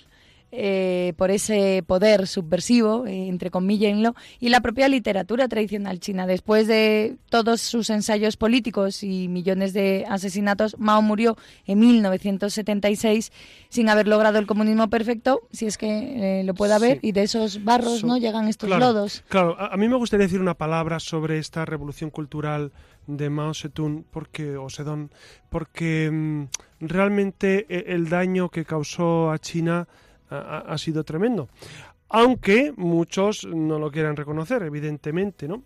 [0.53, 3.77] eh, por ese poder subversivo, eh, entre comillas,
[4.39, 6.27] y la propia literatura tradicional china.
[6.27, 13.33] Después de todos sus ensayos políticos y millones de asesinatos, Mao murió en 1976
[13.69, 17.25] sin haber logrado el comunismo perfecto, si es que eh, lo puede haber, y de
[17.25, 19.25] esos barros no llegan estos lodos.
[19.29, 22.73] Claro, a, mí me gustaría decir una palabra sobre esta revolución cultural
[23.09, 25.11] de Mao Zedong porque o Zedong
[25.49, 26.45] porque mm,
[26.81, 29.87] realmente el daño que causó a China
[30.31, 31.49] ha, sido tremendo.
[32.09, 35.63] Aunque muchos no lo quieran reconocer, evidentemente, ¿no?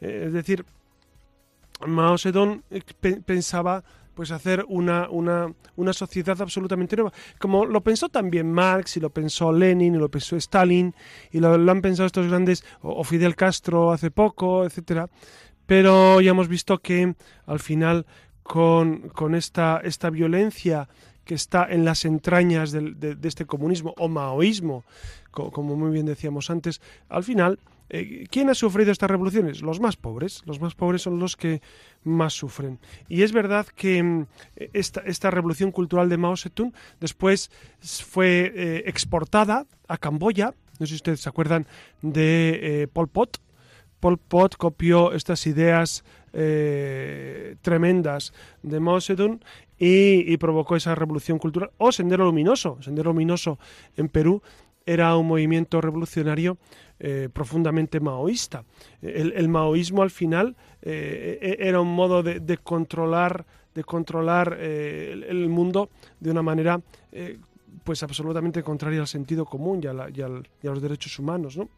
[0.00, 0.64] Eh, es decir,
[1.86, 2.82] Mao Zedong eh,
[3.24, 7.12] pensaba pues hacer una, una, una, sociedad absolutamente nueva.
[7.38, 10.94] Como lo pensó también Marx, y lo pensó Lenin, y lo pensó Stalin,
[11.30, 15.10] y lo, han pensado estos grandes, o, Fidel Castro hace poco, etcétera.
[15.66, 18.06] Pero ya hemos visto que al final
[18.42, 20.88] con, con esta, esta violencia
[21.26, 24.84] que está en las entrañas de, este comunismo o maoísmo,
[25.30, 27.58] como muy bien decíamos antes, al final,
[27.90, 29.60] eh, ¿quién ha sufrido estas revoluciones?
[29.60, 30.42] Los más pobres.
[30.46, 31.60] Los más pobres son los que
[32.04, 32.78] más sufren.
[33.08, 34.26] Y es verdad que mm,
[34.72, 40.54] esta, revolución cultural de Mao Zedong después fue eh, exportada a Camboya.
[40.78, 41.66] No sé si ustedes se acuerdan
[42.02, 43.40] de eh, Pol Pot.
[44.00, 46.04] Pol Pot copió estas ideas
[47.62, 49.40] tremendas de Mao Zedong
[49.78, 51.70] y, provocó esa revolución cultural.
[51.78, 52.78] O Sendero Luminoso.
[52.80, 53.58] Sendero Luminoso
[53.96, 54.42] en Perú
[54.86, 56.56] era un movimiento revolucionario
[56.98, 58.64] eh, profundamente maoísta.
[59.02, 65.48] El, maoísmo al final eh, e, era un modo de, controlar, de controlar eh, el,
[65.48, 66.80] mundo de una manera
[67.84, 71.56] pues absolutamente contraria al sentido común y a, los derechos humanos.
[71.56, 71.68] ¿no?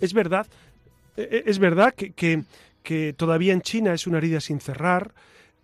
[0.00, 0.46] Es verdad,
[1.16, 2.12] e, e, es verdad que,
[2.82, 5.12] que todavía en China es una herida sin cerrar,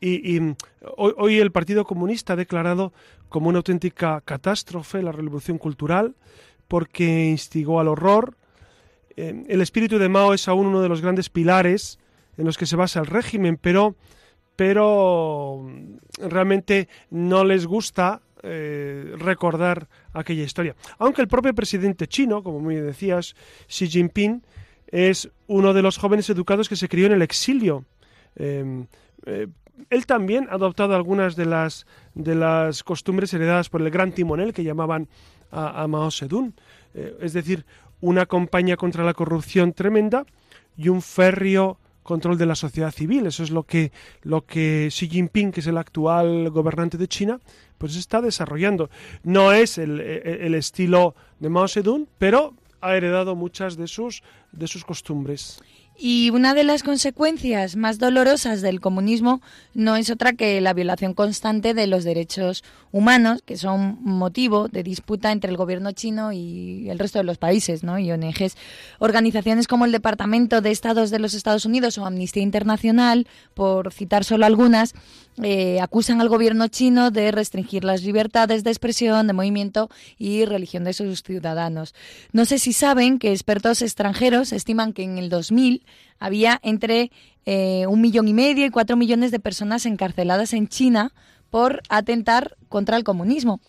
[0.00, 0.40] y,
[0.96, 2.92] hoy, el Partido Comunista ha declarado
[3.28, 6.14] como una auténtica catástrofe la revolución cultural
[6.68, 8.37] porque instigó al horror.
[9.16, 11.98] Eh, el espíritu de Mao es aún uno de los grandes pilares
[12.37, 13.96] en los que se basa el régimen, pero,
[14.56, 20.76] pero mm, realmente no les gusta eh, recordar aquella historia.
[20.98, 23.35] Aunque el propio presidente chino, como muy decías,
[23.66, 24.42] Xi Jinping,
[24.88, 27.85] es uno de los jóvenes educados que se crió en el exilio.
[28.37, 28.87] Em,
[29.24, 29.48] eh,
[29.90, 34.52] él también ha adoptado algunas de las, de las costumbres heredadas por el gran timonel
[34.52, 35.08] que llamaban
[35.50, 36.52] a, Mao Zedong,
[36.94, 37.64] eh, es decir,
[38.00, 40.26] una campaña contra la corrupción tremenda
[40.76, 43.26] y un férreo control de la sociedad civil.
[43.26, 47.40] Eso es lo que, lo que Xi Jinping, que es el actual gobernante de China,
[47.78, 48.90] pues está desarrollando.
[49.22, 54.66] No es el, el estilo de Mao Zedong, pero ha heredado muchas de sus, de
[54.66, 55.60] sus costumbres.
[55.98, 59.40] Y una de las consecuencias más dolorosas del comunismo
[59.72, 64.82] no es otra que la violación constante de los derechos humanos, que son motivo de
[64.82, 67.98] disputa entre el gobierno chino y el resto de los países, ¿no?
[67.98, 68.56] Y ONGs.
[68.98, 74.24] Organizaciones como el Departamento de Estados de los Estados Unidos o Amnistía Internacional, por citar
[74.24, 74.94] solo algunas,
[75.42, 80.85] eh, acusan al gobierno chino de restringir las libertades de expresión, de movimiento y religión
[80.85, 81.94] de sus ciudadanos.
[82.32, 85.86] No sé si saben que expertos extranjeros estiman que en el 2000
[86.18, 87.11] había entre
[87.44, 91.12] eh, un millón y medio y cuatro millones de personas encarceladas en China
[91.51, 93.61] por atentar contra el comunismo.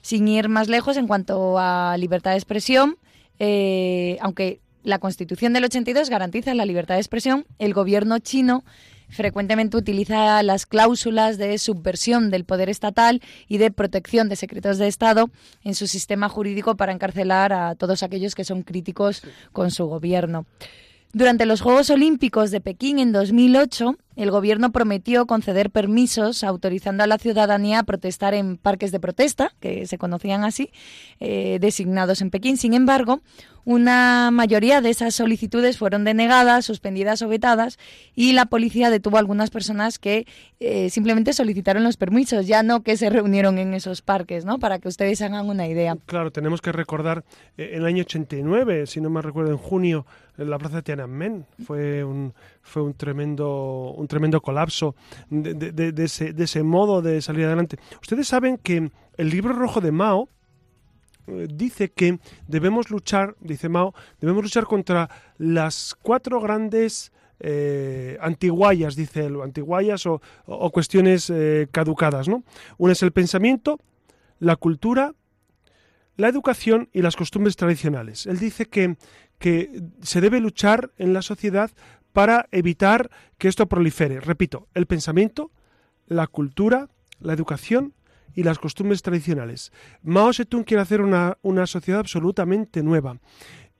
[0.00, 2.96] Sin ir más lejos en cuanto a libertad de expresión,
[3.38, 8.64] eh, aunque la Constitución del 82 garantiza la libertad de expresión, el gobierno chino
[9.08, 14.88] frecuentemente utiliza las cláusulas de subversión del poder estatal y de protección de secretos de
[14.88, 15.30] Estado
[15.62, 20.46] en su sistema jurídico para encarcelar a todos aquellos que son críticos con su gobierno.
[21.16, 27.06] Durante los Juegos Olímpicos de Pekín en 2008, el gobierno prometió conceder permisos autorizando a
[27.06, 30.70] la ciudadanía a protestar en parques de protesta, que se conocían así,
[31.20, 32.56] eh, designados en Pekín.
[32.56, 33.20] Sin embargo,
[33.66, 37.78] una mayoría de esas solicitudes fueron denegadas, suspendidas o vetadas
[38.14, 40.24] y la policía detuvo a algunas personas que
[40.60, 44.60] eh, simplemente solicitaron los permisos, ya no que se reunieron en esos parques, ¿no?
[44.60, 45.96] Para que ustedes hagan una idea.
[46.06, 47.24] Claro, tenemos que recordar
[47.58, 50.06] eh, el año 89, si no me recuerdo, en junio,
[50.38, 51.44] en la plaza de Tiananmen.
[51.66, 52.34] Fue un,
[52.66, 54.94] fue un tremendo, un tremendo colapso
[55.30, 57.78] de, ese, de ese modo de salir adelante.
[58.02, 60.28] Ustedes saben que el libro rojo de Mao,
[61.28, 68.18] eh, dice que debemos luchar, dice Mao, debemos luchar contra las cuatro grandes eh,
[68.96, 70.20] dice él, antiguayas o,
[70.72, 72.44] cuestiones eh, caducadas, ¿no?
[72.78, 73.78] Una es el pensamiento,
[74.38, 75.14] la cultura,
[76.16, 78.26] la educación y las costumbres tradicionales.
[78.26, 78.96] Él dice que,
[79.38, 81.70] que se debe luchar en la sociedad
[82.16, 84.20] para evitar que esto prolifere.
[84.20, 85.50] Repito, el pensamiento,
[86.06, 86.88] la cultura,
[87.20, 87.92] la educación
[88.34, 89.70] y las costumbres tradicionales.
[90.02, 93.18] Mao Zedong quiere hacer una, una sociedad absolutamente nueva.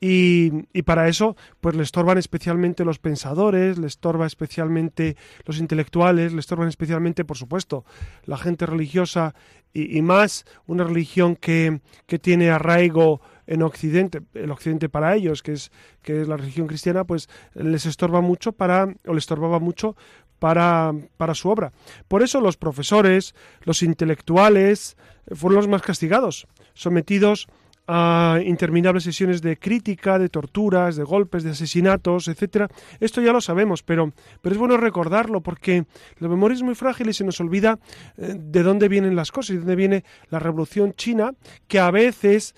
[0.02, 6.34] Y, y, para eso, pues le estorban especialmente los pensadores, le estorba especialmente los intelectuales,
[6.34, 7.86] le estorban especialmente, por supuesto,
[8.24, 9.34] la gente religiosa
[9.72, 15.42] y, y más una religión que, que, tiene arraigo en Occidente, el Occidente para ellos,
[15.42, 15.70] que es,
[16.02, 19.96] que es la religión cristiana, pues les estorba mucho para, o le estorbaba mucho
[20.38, 21.72] para, para su obra.
[22.08, 24.96] Por eso los profesores, los intelectuales,
[25.34, 27.48] fueron los más castigados, sometidos
[27.88, 32.68] interminables sesiones de crítica, de torturas, de golpes, de asesinatos, etcétera.
[33.00, 35.84] Esto ya lo sabemos, pero, pero es bueno recordarlo porque
[36.18, 37.78] la memoria es muy frágil y se nos olvida
[38.16, 41.32] eh, de dónde vienen las cosas y de dónde viene la revolución china,
[41.68, 42.54] que a veces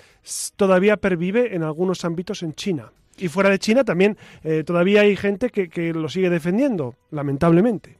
[0.56, 2.92] todavía pervive en algunos ámbitos en China.
[3.18, 7.97] Y fuera de China también eh, todavía hay gente que, que lo sigue defendiendo, lamentablemente.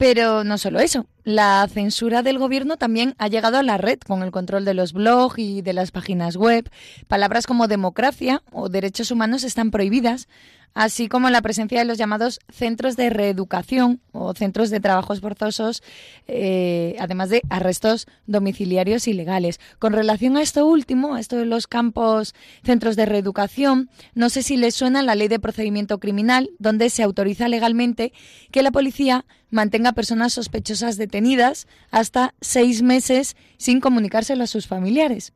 [0.00, 4.22] Pero no solo eso, la censura del gobierno también ha llegado a la red con
[4.22, 6.70] el control de los blogs y de las páginas web.
[7.06, 10.26] Palabras como democracia o derechos humanos están prohibidas,
[10.74, 15.82] así como la presencia de los llamados centros de reeducación o centros de trabajos forzosos,
[16.28, 19.60] eh, además de arrestos domiciliarios ilegales.
[19.78, 24.42] Con relación a esto último, a esto de los campos centros de reeducación, no sé
[24.42, 28.12] si les suena la ley de procedimiento criminal, donde se autoriza legalmente
[28.50, 35.32] que la policía mantenga personas sospechosas detenidas hasta seis meses sin comunicárselo a sus familiares.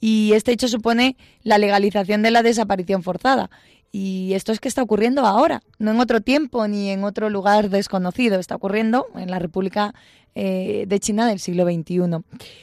[0.00, 3.50] Y este hecho supone la legalización de la desaparición forzada
[3.98, 7.70] y esto es que está ocurriendo ahora, no en otro tiempo ni en otro lugar
[7.70, 9.94] desconocido, está ocurriendo en la República
[10.34, 12.02] eh, de China del siglo XXI.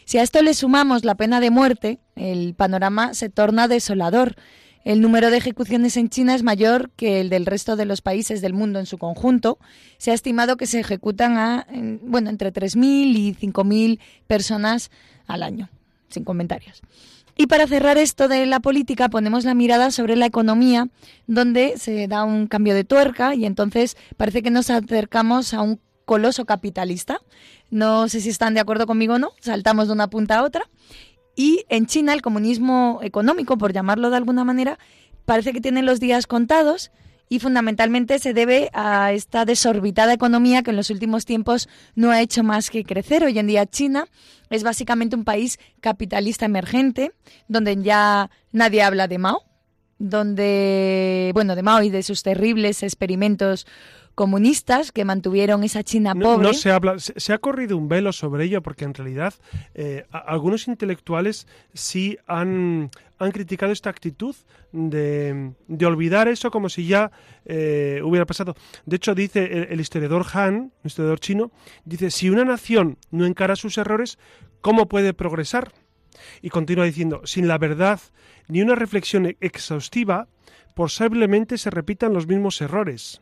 [0.06, 4.36] Si a esto le sumamos la pena de muerte, el panorama se torna desolador.
[4.84, 8.41] El número de ejecuciones en China es mayor que el del resto de los países
[8.41, 9.58] del mundo en su conjunto.
[9.98, 11.65] Se ha estimado que se ejecutan a,
[12.04, 12.84] bueno, entre 3.000
[13.17, 14.91] y 5.000 personas
[15.26, 15.67] al año,
[16.10, 16.84] sin comentarios.
[17.36, 20.89] Y para cerrar esto de la política ponemos la mirada sobre la economía,
[21.26, 25.80] donde se da un cambio de tuerca y entonces parece que nos acercamos a un
[26.06, 27.19] coloso capitalista.
[27.72, 30.69] No sé si están de acuerdo conmigo o no, saltamos de una punta a otra.
[31.36, 34.78] Y en China el comunismo económico, por llamarlo de alguna manera,
[35.26, 36.92] parece que tiene los días contados
[37.30, 42.21] y fundamentalmente se debe a esta desorbitada economía que en los últimos tiempos no ha
[42.21, 43.24] hecho más que crecer.
[43.24, 44.06] Hoy en día China
[44.50, 47.12] es básicamente un país capitalista emergente,
[47.48, 49.44] donde ya nadie habla de Mao,
[49.98, 53.65] donde, bueno, de Mao y de sus terribles experimentos
[54.15, 56.47] comunistas que mantuvieron esa China pobre.
[56.47, 59.33] No, se habla, se, ha corrido un velo sobre ello porque en realidad
[59.73, 64.35] eh, algunos intelectuales sí han, han criticado esta actitud
[64.71, 67.11] de, de, olvidar eso como si ya
[67.45, 68.55] eh, hubiera pasado.
[68.85, 71.51] De hecho, dice el, el, historiador Han, un historiador chino,
[71.85, 74.19] dice, si una nación no encara sus errores,
[74.61, 75.71] ¿cómo puede progresar?
[76.41, 77.99] Y continúa diciendo, sin la verdad
[78.47, 80.27] ni una reflexión exhaustiva,
[80.75, 83.21] posiblemente se repitan los mismos errores.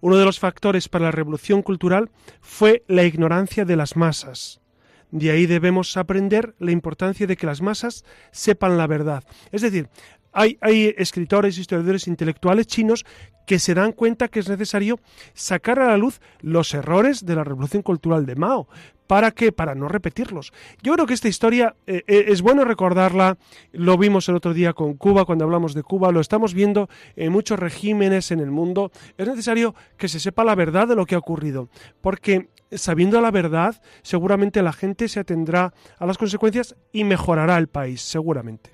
[0.00, 4.60] Uno de los factores para la revolución cultural fue la ignorancia de las masas.
[5.10, 9.24] De ahí debemos aprender la importancia de que las masas sepan la verdad.
[9.50, 9.88] Es decir,
[10.32, 13.04] hay, escritores, historiadores intelectuales chinos
[13.46, 15.00] que se dan cuenta que es necesario
[15.34, 18.68] sacar a la luz los errores de la revolución cultural de Mao.
[19.10, 19.50] ¿Para qué?
[19.50, 20.52] Para no repetirlos.
[20.84, 23.38] Yo creo que esta historia eh, eh, es bueno recordarla,
[23.72, 27.32] lo vimos el otro día con Cuba, cuando hablamos de Cuba, lo estamos viendo en
[27.32, 28.92] muchos regímenes en el mundo.
[29.18, 31.68] Es necesario que se sepa la verdad de lo que ha ocurrido,
[32.00, 37.66] porque sabiendo la verdad, seguramente la gente se atendrá a las consecuencias y mejorará el
[37.66, 38.70] país, seguramente.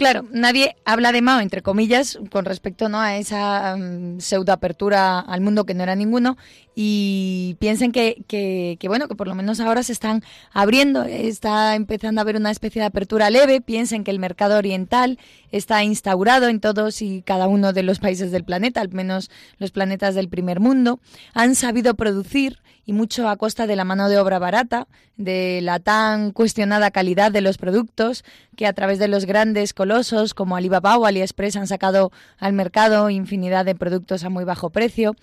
[0.00, 2.98] Claro, nadie habla de Mao, entre comillas, con respecto ¿no?
[2.98, 6.38] a esa um, pseudoapertura al mundo que no era ninguno,
[6.74, 11.74] y piensen que, que, que, bueno, que por lo menos ahora se están abriendo, está
[11.74, 15.18] empezando a haber una especie de apertura leve, piensen que el mercado oriental
[15.52, 19.70] está instaurado en todos y cada uno de los países del planeta, al menos los
[19.70, 20.98] planetas del primer mundo,
[21.34, 25.78] han sabido producir y mucho a costa de la mano de obra barata, de la
[25.78, 28.24] tan cuestionada calidad de los productos
[28.56, 33.10] que a través de los grandes colosos como Alibaba o AliExpress han sacado al mercado
[33.10, 35.14] infinidad de productos a muy bajo precio.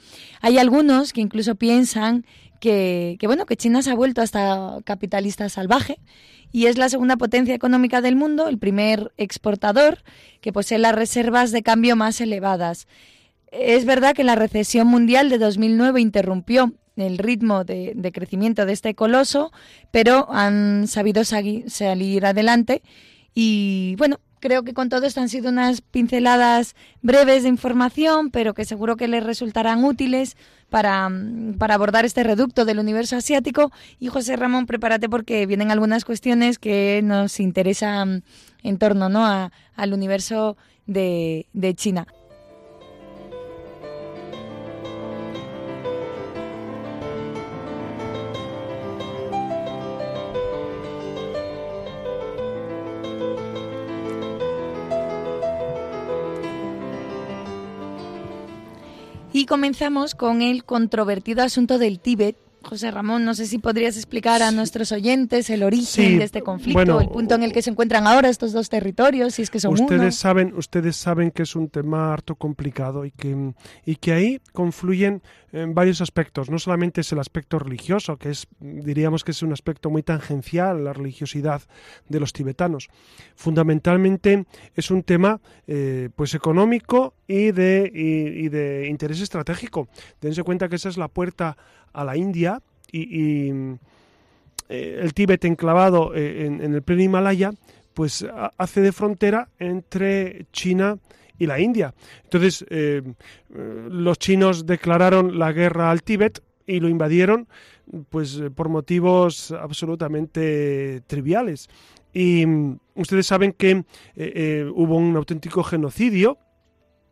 [0.42, 2.26] Hay algunos que incluso piensan
[2.60, 6.00] que, bueno, que China se ha vuelto hasta capitalista salvaje
[6.52, 10.04] y es la segunda potencia económica del mundo, el primer exportador
[10.42, 12.88] que posee las reservas de cambio más elevadas.
[13.52, 18.96] Es verdad que la recesión mundial de 2009 interrumpió el ritmo de, crecimiento de este
[18.96, 19.52] coloso,
[19.92, 22.82] pero han sabido salir adelante
[23.40, 28.54] y bueno, creo que con todo esto han sido unas pinceladas breves de información, pero
[28.54, 30.38] que seguro que les resultarán útiles
[30.70, 31.10] para,
[31.58, 33.72] para, abordar este reducto del universo asiático.
[34.00, 38.24] Y José Ramón, prepárate porque vienen algunas cuestiones que nos interesan
[38.64, 39.26] en torno ¿no?
[39.26, 42.08] a, al universo de, de China.
[59.48, 62.38] Comenzamos con el controvertido asunto del Tíbet.
[62.68, 67.00] José Ramón, no sé si podrías explicar a nuestros oyentes el origen de este conflicto,
[67.00, 69.72] el punto en el que se encuentran ahora estos dos territorios, si es que son
[69.74, 73.54] ustedes saben, ustedes saben que es un tema harto complicado y que
[73.86, 76.50] y que ahí confluyen en varios aspectos.
[76.50, 80.84] No solamente es el aspecto religioso, que es, diríamos que es un aspecto muy tangencial,
[80.84, 81.62] la religiosidad
[82.10, 82.90] de los tibetanos.
[83.36, 84.46] Fundamentalmente
[84.76, 89.88] es un tema eh, pues económico y de, y, de interés estratégico.
[90.22, 91.58] Dense cuenta que esa es la puerta
[91.98, 93.50] a la India y,
[94.70, 97.52] eh, el Tíbet enclavado eh, en, en el pleno Himalaya
[97.94, 98.26] pues
[98.60, 101.00] hace de frontera entre China
[101.40, 101.96] y la India.
[102.26, 103.02] Entonces, eh,
[103.50, 107.48] los chinos declararon la guerra al Tíbet y lo invadieron
[108.10, 111.70] pues por motivos absolutamente triviales.
[112.14, 113.84] Y mm, ustedes saben que
[114.76, 116.38] hubo un auténtico genocidio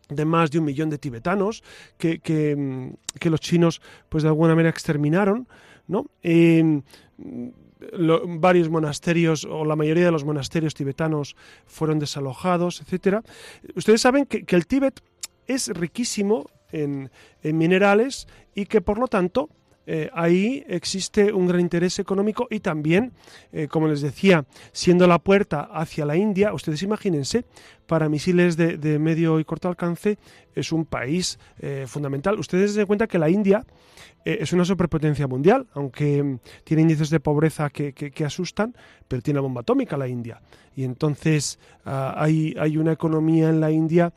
[0.10, 1.64] de más de un millón de tibetanos
[1.98, 5.48] que, que, mm, los chinos pues de alguna manera exterminaron,
[5.88, 6.06] ¿no?
[8.40, 11.36] varios monasterios o la mayoría de los monasterios tibetanos
[11.66, 13.24] fueron desalojados, etcétera.
[13.76, 15.02] Ustedes saben que, el Tíbet
[15.48, 17.12] es riquísimo en,
[17.44, 19.50] minerales y que por lo tanto
[19.88, 23.14] eh, ahí existe un gran interés económico y también,
[23.52, 27.46] eh, como les decía, siendo la puerta hacia la India, ustedes imagínense,
[27.86, 30.18] para misiles de, medio y corto alcance
[30.56, 32.40] es un país eh, fundamental.
[32.40, 33.64] Ustedes se den cuenta que la India
[34.24, 38.76] es una superpotencia mundial, aunque mm, tiene índices de pobreza que, asustan,
[39.08, 40.42] pero tiene la bomba atómica la India.
[40.76, 44.14] Y entonces ah, hay, una economía en la India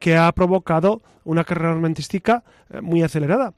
[0.00, 2.42] que ha provocado una carrera armamentística
[2.82, 3.54] muy acelerada.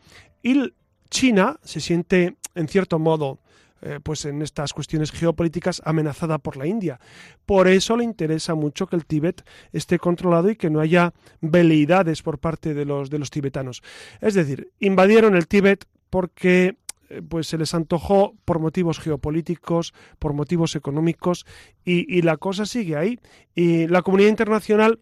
[1.14, 3.38] China se siente, en cierto modo,
[3.82, 6.98] eh, pues en estas cuestiones geopolíticas amenazada por la India.
[7.46, 12.20] Por eso le interesa mucho que el Tíbet esté controlado y que no haya veleidades
[12.20, 13.80] por parte de los, de los tibetanos.
[14.20, 16.78] Es decir, invadieron el Tíbet porque
[17.10, 21.46] eh, pues se les antojó por motivos geopolíticos, por motivos económicos
[21.84, 23.20] y, la cosa sigue ahí.
[23.54, 24.98] Y la comunidad internacional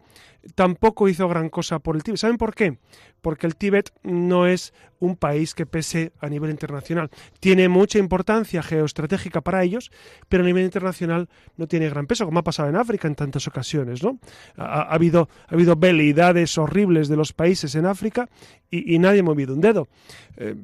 [0.54, 2.18] tampoco hizo gran cosa por el Tíbet.
[2.18, 2.78] ¿Saben por qué?
[3.20, 7.10] Porque el Tíbet no es un país que pese a nivel internacional.
[7.40, 9.90] Tiene mucha importancia geoestratégica para ellos,
[10.28, 13.46] pero a nivel internacional no tiene gran peso, como ha pasado en África en tantas
[13.46, 14.02] ocasiones.
[14.02, 14.18] ¿no?
[14.56, 18.28] Ha, habido, ha habido veleidades horribles de los países en África
[18.70, 19.88] y, nadie ha movido un dedo.
[20.36, 20.56] Eh,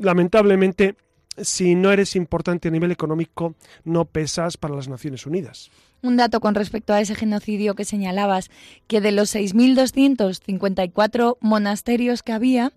[0.00, 0.96] lamentablemente,
[1.36, 3.54] si no eres importante a nivel económico,
[3.84, 5.70] no pesas para las Naciones Unidas
[6.04, 8.50] un dato con respecto a ese genocidio que señalabas,
[8.86, 12.72] que de los 6.254 monasterios que había,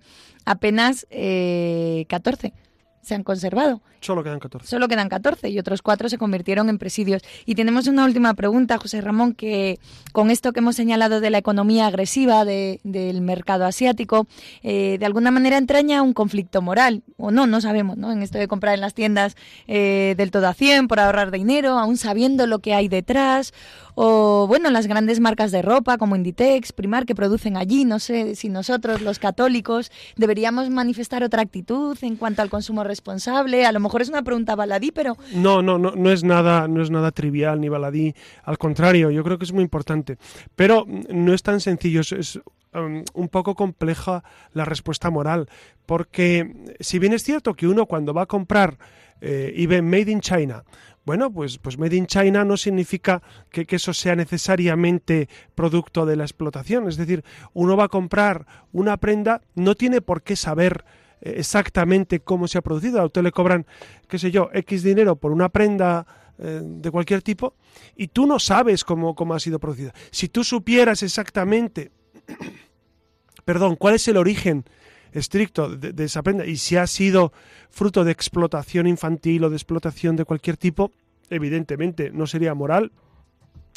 [0.46, 2.54] apenas eh, 14
[3.02, 3.82] se han conservado.
[4.00, 4.68] Solo quedan 14.
[4.68, 7.22] Solo quedan 14 y otros cuatro se convirtieron en presidios.
[7.46, 9.80] Y tenemos una última pregunta, José Ramón, que
[10.12, 14.28] con esto que hemos señalado de la economía agresiva del mercado asiático,
[14.64, 18.12] eh, de alguna manera entraña un conflicto moral, o no, no sabemos, ¿no?
[18.12, 19.36] En esto de comprar en las tiendas
[19.68, 23.54] eh, del todo a 100 por ahorrar dinero, aún sabiendo lo que hay detrás,
[24.00, 28.36] o bueno, las grandes marcas de ropa como Inditex, Primar, que producen allí, no sé
[28.36, 33.66] si nosotros, los católicos, deberíamos manifestar otra actitud en cuanto al consumo responsable.
[33.66, 35.18] A lo mejor es una pregunta baladí, pero...
[35.34, 38.14] No, no, no, no es nada, no es nada trivial ni baladí.
[38.44, 40.18] Al contrario, yo creo que es muy importante.
[40.56, 42.40] Pero no es tan sencillo, es,
[42.74, 44.24] um, un poco compleja
[44.54, 45.50] la respuesta moral,
[45.86, 48.78] porque si bien es cierto que uno cuando va a comprar
[49.22, 50.64] eh, y ve Made in China
[51.08, 56.26] bueno, pues, pues Made in China no significa que, eso sea necesariamente producto de la
[56.26, 56.90] explotación.
[56.90, 57.24] Es decir,
[57.54, 60.84] uno va a comprar una prenda, no tiene por qué saber
[61.22, 63.02] exactamente cómo se ha producido.
[63.02, 63.66] A usted le cobran,
[64.08, 66.06] qué sé yo, X dinero por una prenda
[66.40, 67.56] eh, de cualquier tipo
[67.96, 69.94] y tú no sabes cómo, cómo ha sido producida.
[70.12, 71.92] Si tú supieras exactamente,
[73.46, 74.64] perdón, cuál es el origen
[75.12, 77.34] estricto de, esa prenda y si ha sido
[77.70, 80.92] fruto de explotación infantil o de explotación de cualquier tipo,
[81.30, 82.92] evidentemente no sería moral,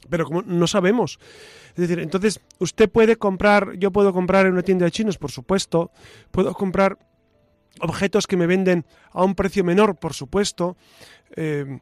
[0.09, 1.19] pero como no sabemos.
[1.71, 5.31] Es decir, entonces usted puede comprar, yo puedo comprar en una tienda de chinos, por
[5.31, 5.93] supuesto,
[6.31, 6.99] puedo comprar
[7.79, 10.77] objetos que me venden a un precio menor, por supuesto.
[11.37, 11.79] Eh,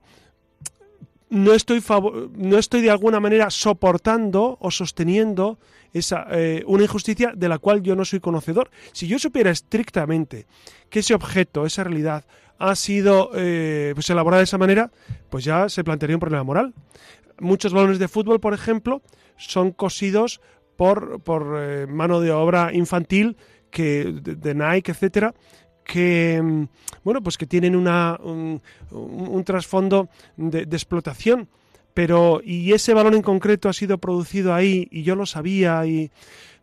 [1.31, 1.83] no estoy,
[2.37, 5.59] no estoy de alguna manera soportando o sosteniendo
[5.93, 8.71] esa, eh, una injusticia de la cual yo no soy conocedor.
[8.93, 10.47] Si yo supiera estrictamente
[10.89, 12.25] que ese objeto, esa realidad,
[12.59, 14.91] ha sido eh, pues elaborada de esa manera,
[15.29, 16.75] pues ya se plantearía un problema moral.
[17.39, 19.03] Muchos balones de fútbol, por ejemplo,
[19.37, 20.41] son cosidos
[20.77, 23.37] por, por mano de obra infantil
[23.71, 25.35] que de, Nike, etcétera,
[25.89, 26.69] que mm,
[27.03, 31.49] bueno pues que tienen una, un, trasfondo de, explotación
[31.95, 36.11] pero y ese balón en concreto ha sido producido ahí y yo lo sabía y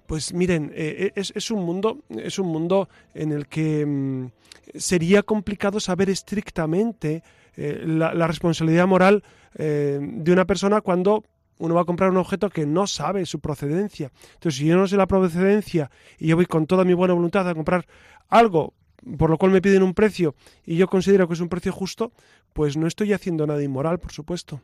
[0.06, 4.28] pues miren eh, eh, es, un mundo es un mundo en el que mm,
[4.76, 7.24] sería complicado saber estrictamente
[7.58, 9.24] eh, la, responsabilidad moral
[9.58, 11.24] de una persona cuando
[11.60, 14.12] uno va a comprar un objeto que no sabe su procedencia.
[14.34, 17.48] Entonces, si yo no sé la procedencia y yo voy con toda mi buena voluntad
[17.48, 17.86] a comprar
[18.28, 18.74] algo
[19.18, 20.36] por lo cual me piden un precio
[20.66, 22.12] y yo considero que es un precio justo,
[22.54, 24.62] pues no estoy haciendo nada inmoral, por supuesto.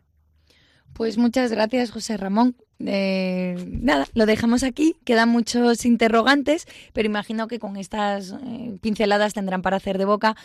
[0.93, 2.55] Pues muchas gracias, José Ramón.
[2.87, 4.95] Eh, nada, lo dejamos aquí.
[5.03, 10.35] Quedan muchos interrogantes, pero imagino que con estas eh, pinceladas tendrán para hacer de boca.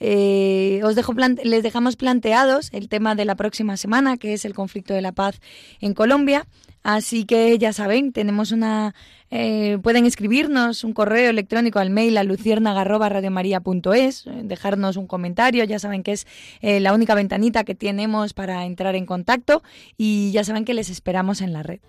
[0.00, 0.96] Eh, os
[1.44, 5.12] les dejamos planteados el tema de la próxima semana, que es el conflicto de la
[5.12, 5.40] paz
[5.80, 6.46] en Colombia.
[6.82, 8.94] Así que ya saben, tenemos una
[9.28, 16.04] pueden escribirnos un correo electrónico al mail a luciérnaga.radiomaría.es, eh, dejarnos un comentario, ya saben
[16.04, 16.28] que es
[16.62, 19.64] la única ventanita que tenemos para entrar en contacto
[19.98, 21.80] y ya saben que les esperamos en la red.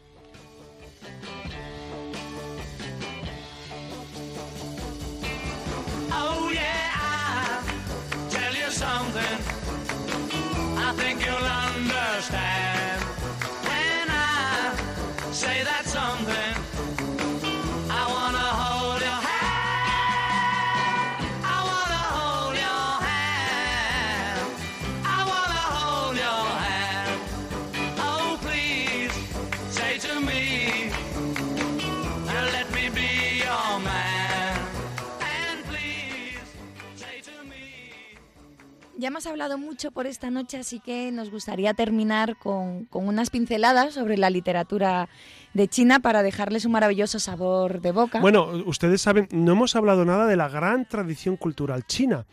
[39.07, 43.93] Ya hemos hablado mucho por esta noche, así que nos gustaría terminar con, unas pinceladas
[43.93, 45.07] sobre la literatura
[45.53, 48.19] de China para dejarles un maravilloso sabor de boca.
[48.19, 52.25] Bueno, ustedes saben, no hemos hablado nada de la gran tradición cultural china.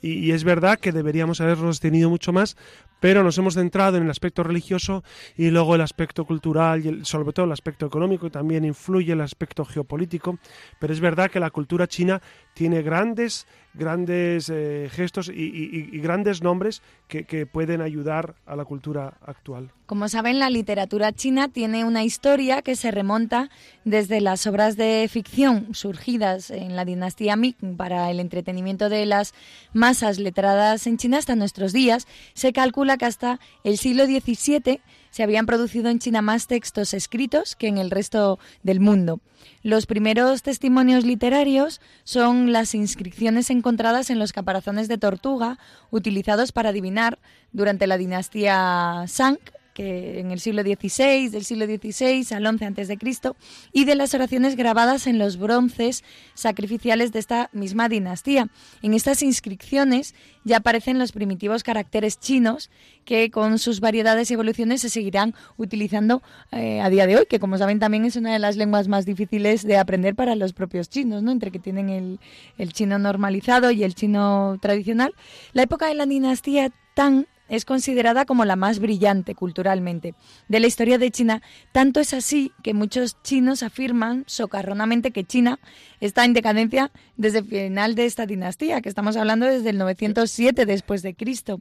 [0.00, 2.56] Y, es verdad que deberíamos habernos tenido mucho más
[3.02, 5.02] pero nos hemos centrado en el aspecto religioso
[5.36, 9.20] y luego el aspecto cultural y sobre todo el aspecto económico y también influye el
[9.20, 10.38] aspecto geopolítico,
[10.78, 12.22] pero es verdad que la cultura china
[12.54, 13.44] tiene grandes
[13.74, 19.70] grandes eh, gestos y, grandes nombres que, que, pueden ayudar a la cultura actual.
[19.86, 23.50] Como saben, la literatura china tiene una historia que se remonta
[23.84, 29.34] desde las obras de ficción surgidas en la dinastía Ming para el entretenimiento de las
[29.72, 32.06] masas letradas en China hasta nuestros días.
[32.34, 34.80] Se calcula que hasta el siglo XVII
[35.10, 39.20] se habían producido en China más textos escritos que en el resto del mundo.
[39.62, 45.58] Los primeros testimonios literarios son las inscripciones encontradas en los caparazones de tortuga
[45.90, 47.18] utilizados para adivinar
[47.52, 49.38] durante la dinastía Shang
[49.74, 53.36] que en el siglo XVI, del siglo XVI al XI antes de Cristo,
[53.72, 56.04] y de las oraciones grabadas en los bronces
[56.34, 58.48] sacrificiales de esta misma dinastía.
[58.82, 60.14] En estas inscripciones
[60.44, 62.70] ya aparecen los primitivos caracteres chinos
[63.04, 67.40] que con sus variedades y evoluciones se seguirán utilizando eh, a día de hoy, que
[67.40, 70.88] como saben también es una de las lenguas más difíciles de aprender para los propios
[70.88, 71.32] chinos, ¿no?
[71.32, 72.20] entre que tienen el,
[72.58, 75.14] el chino normalizado y el chino tradicional.
[75.52, 80.14] La época de la dinastía Tang es considerada como la más brillante culturalmente
[80.48, 81.42] de la historia de China.
[81.72, 85.58] Tanto es así que muchos chinos afirman socarronamente que China
[86.00, 90.66] está en decadencia desde el final de esta dinastía, que estamos hablando desde el 907
[90.66, 91.60] después de Cristo.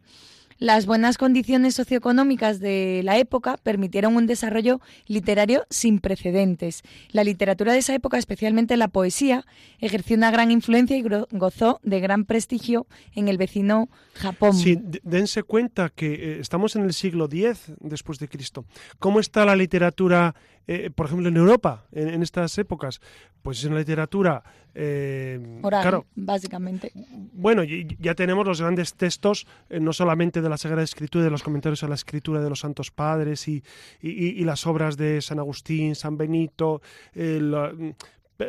[0.61, 6.83] Las buenas condiciones socioeconómicas de la época permitieron un desarrollo literario sin precedentes.
[7.09, 9.43] La literatura de esa época, especialmente la poesía,
[9.79, 12.85] ejerció una gran influencia y gozó de gran prestigio
[13.15, 14.53] en el vecino Japón.
[14.53, 18.63] Sí, dense cuenta que eh, estamos en el siglo X después de Cristo.
[18.99, 20.35] ¿Cómo está la literatura,
[20.67, 23.01] eh, por ejemplo, en Europa en, estas épocas?
[23.41, 24.43] Pues en la literatura
[24.73, 26.91] eh, Oral, básicamente.
[27.33, 31.83] Bueno, ya tenemos los grandes textos, no solamente de la Sagrada Escritura, de los comentarios
[31.83, 33.63] a la Escritura de los Santos Padres y,
[34.01, 36.81] y, las obras de San Agustín, San Benito,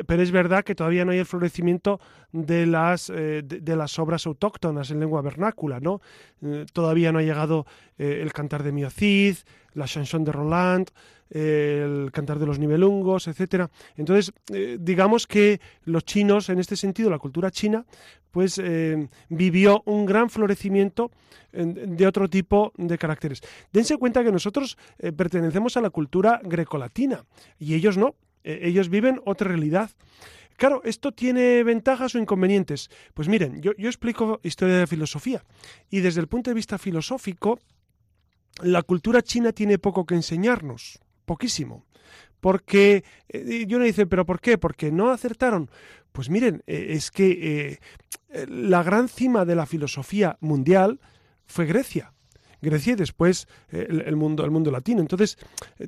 [0.06, 2.00] pero es verdad que todavía no hay el florecimiento
[2.32, 6.00] de las, eh, de, las obras autóctonas en lengua vernácula, ¿no?
[6.42, 7.66] Eh, todavía no ha llegado
[7.98, 9.36] eh, el cantar de Miocid,
[9.74, 10.88] la chanson de Roland,
[11.30, 13.70] el cantar de los nivelungos, etcétera.
[13.96, 14.34] Entonces,
[14.78, 17.86] digamos que los chinos, en este sentido, la cultura china,
[18.30, 18.60] pues
[19.30, 21.10] vivió un gran florecimiento
[21.52, 23.40] de otro tipo de caracteres.
[23.72, 24.76] Dense cuenta que nosotros
[25.16, 27.24] pertenecemos a la cultura grecolatina
[27.58, 28.14] y ellos no.
[28.44, 29.90] Eh, ellos viven otra realidad.
[30.56, 32.90] Claro, ¿esto tiene ventajas o inconvenientes?
[33.14, 35.44] Pues miren, yo, explico historia de filosofía
[35.90, 37.58] y desde el punto de vista filosófico,
[38.62, 41.86] la cultura china tiene poco que enseñarnos, poquísimo.
[42.40, 44.58] Porque eh, yo no dice, ¿pero por qué?
[44.58, 45.70] Porque no acertaron.
[46.12, 47.78] Pues miren, eh, es que
[48.48, 51.00] la gran cima de la filosofía mundial
[51.46, 52.12] fue Grecia.
[52.62, 55.00] Grecia y después eh, el, mundo, el mundo latino.
[55.00, 55.36] Entonces,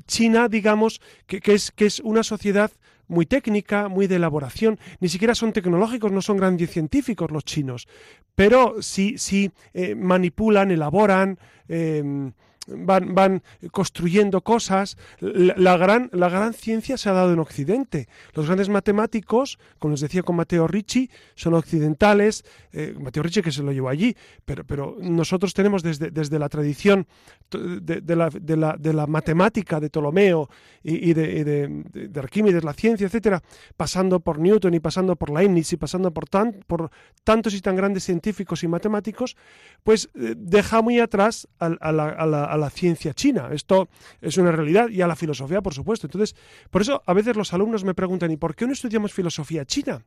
[0.07, 2.71] China, digamos, que, es, que es una sociedad
[3.09, 7.87] muy técnica, muy de elaboración, ni siquiera son tecnológicos, no son grandes científicos los chinos,
[8.35, 12.33] pero sí, sí eh, manipulan, elaboran, em,
[12.67, 14.97] van, van construyendo cosas.
[15.21, 18.09] La, gran, la gran ciencia se ha dado en Occidente.
[18.35, 22.45] Los grandes matemáticos, como les decía con Mateo Ricci, son occidentales.
[22.73, 26.49] Eh, Mateo Ricci que se lo llevó allí, pero, pero nosotros tenemos desde, desde la
[26.49, 27.07] tradición
[27.51, 30.49] de, la, de, la, de, la, matemática de Ptolomeo
[30.83, 33.43] y, de, de, Arquímedes, la ciencia, etcétera,
[33.77, 36.91] pasando por Newton y pasando por Leibniz y pasando por, tan, por
[37.23, 39.37] tantos y tan grandes científicos y matemáticos,
[39.83, 43.49] pues eh, deja muy atrás a, a, la, a la ciencia china.
[43.53, 43.89] Esto
[44.21, 46.07] es una realidad y a la filosofía, por supuesto.
[46.07, 46.37] Entonces,
[46.71, 50.05] por eso a veces los alumnos me preguntan, ¿y por qué no estudiamos filosofía china?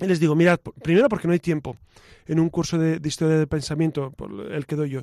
[0.00, 1.76] Y les digo, mirad, primero porque no hay tiempo
[2.26, 5.02] en un curso de, historia del pensamiento, por el que doy yo.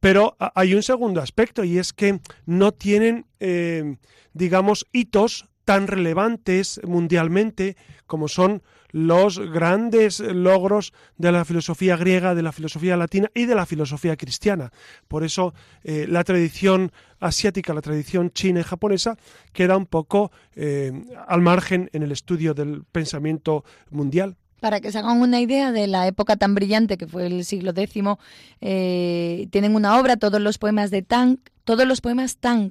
[0.00, 3.96] Pero hay un segundo aspecto y es que no tienen, eh,
[4.32, 12.42] digamos, hitos tan relevantes mundialmente como son los grandes logros de la filosofía griega, de
[12.42, 14.70] la filosofía latina y de la filosofía cristiana.
[15.08, 19.16] Por eso eh, la tradición asiática, la tradición china y japonesa
[19.52, 20.92] queda un poco eh,
[21.26, 24.36] al margen en el estudio del pensamiento mundial.
[24.60, 27.72] Para que se hagan una idea de la época tan brillante que fue el siglo
[27.74, 28.04] X,
[28.60, 32.70] eh, tienen una obra, todos los poemas de Tang, todos los poemas Tang,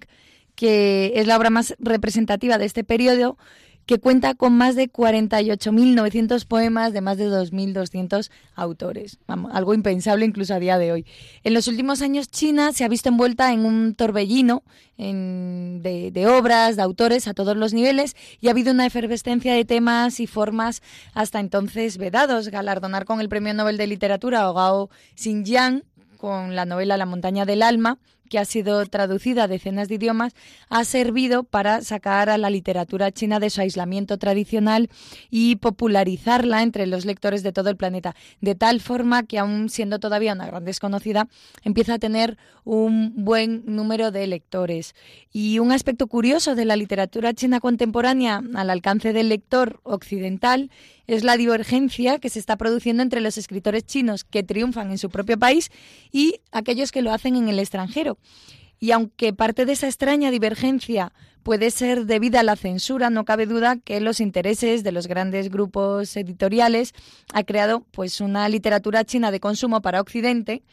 [0.56, 3.38] que es la obra más representativa de este periodo,
[3.86, 9.20] que cuenta con más de 48.900 poemas de más de 2.200 autores.
[9.28, 11.06] algo impensable incluso a día de hoy.
[11.44, 14.64] En los últimos años China se ha visto envuelta en un torbellino
[14.98, 20.20] de, obras, de autores a todos los niveles y ha habido una efervescencia de temas
[20.20, 20.82] y formas
[21.14, 22.50] hasta entonces vedados.
[22.50, 25.84] Galardonar con el Premio Nobel de Literatura o Gao Xinjiang
[26.18, 27.98] con la novela La montaña del alma,
[28.32, 30.34] que ha sido traducida a decenas de idiomas,
[30.70, 34.90] ha servido para sacar a la literatura china de su aislamiento tradicional
[35.30, 40.00] y popularizarla entre los lectores de todo el planeta, de tal forma que, aun siendo
[40.00, 41.28] todavía una gran desconocida,
[41.64, 44.96] empieza a tener un buen número de lectores.
[45.34, 50.72] Y un aspecto curioso de la literatura china contemporánea al alcance del lector occidental
[51.08, 55.10] es la divergencia que se está produciendo entre los escritores chinos que triunfan en su
[55.10, 55.70] propio país
[56.12, 58.18] y aquellos que lo hacen en el extranjero.
[58.80, 61.14] Y aunque parte de esa extraña divergencia
[61.44, 65.50] puede ser debida a la censura, no cabe duda que los intereses de los grandes
[65.50, 66.94] grupos editoriales
[67.34, 70.64] ha creado pues una literatura china de consumo para Occidente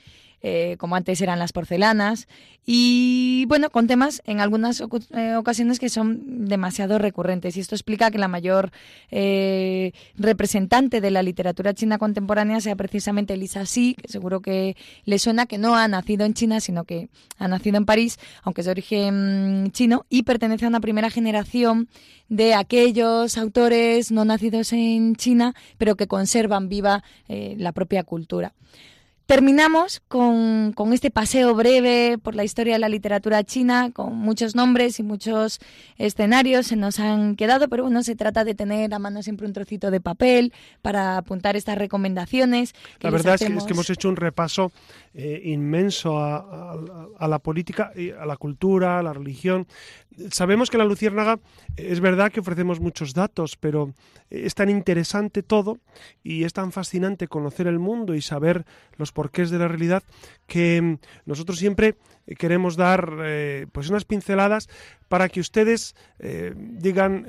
[0.40, 2.28] eh, como antes eran las porcelanas,
[2.64, 7.56] y bueno, con temas en algunas eh, ocasiones que son demasiado recurrentes.
[7.56, 8.70] Y esto explica que la mayor
[9.10, 15.18] eh, representante de la literatura china contemporánea sea precisamente Lisa Xi, que seguro que le
[15.18, 17.08] suena que no ha nacido en China, sino que
[17.38, 21.88] ha nacido en París, aunque es de origen chino, y pertenece a una primera generación
[22.28, 28.52] de aquellos autores no nacidos en China, pero que conservan viva la propia cultura.
[29.28, 34.98] Terminamos con, este paseo breve por la historia de la literatura china, con muchos nombres
[35.00, 35.60] y muchos
[35.98, 39.52] escenarios se nos han quedado, pero bueno, se trata de tener a mano siempre un
[39.52, 42.72] trocito de papel para apuntar estas recomendaciones.
[43.00, 44.72] la verdad es, que, hemos hecho un repaso
[45.12, 46.78] eh, inmenso a,
[47.18, 49.66] a, la política, a la cultura, a la religión.
[50.30, 51.38] Sabemos que la Luciérnaga
[51.76, 53.94] es verdad que ofrecemos muchos datos, pero
[54.30, 55.78] es tan interesante todo
[56.22, 58.64] y es tan fascinante conocer el mundo y saber
[58.96, 60.02] los porqués de la realidad
[60.46, 61.96] que mm, nosotros siempre
[62.38, 64.68] queremos dar eh, pues unas pinceladas
[65.08, 67.26] para que ustedes eh, digan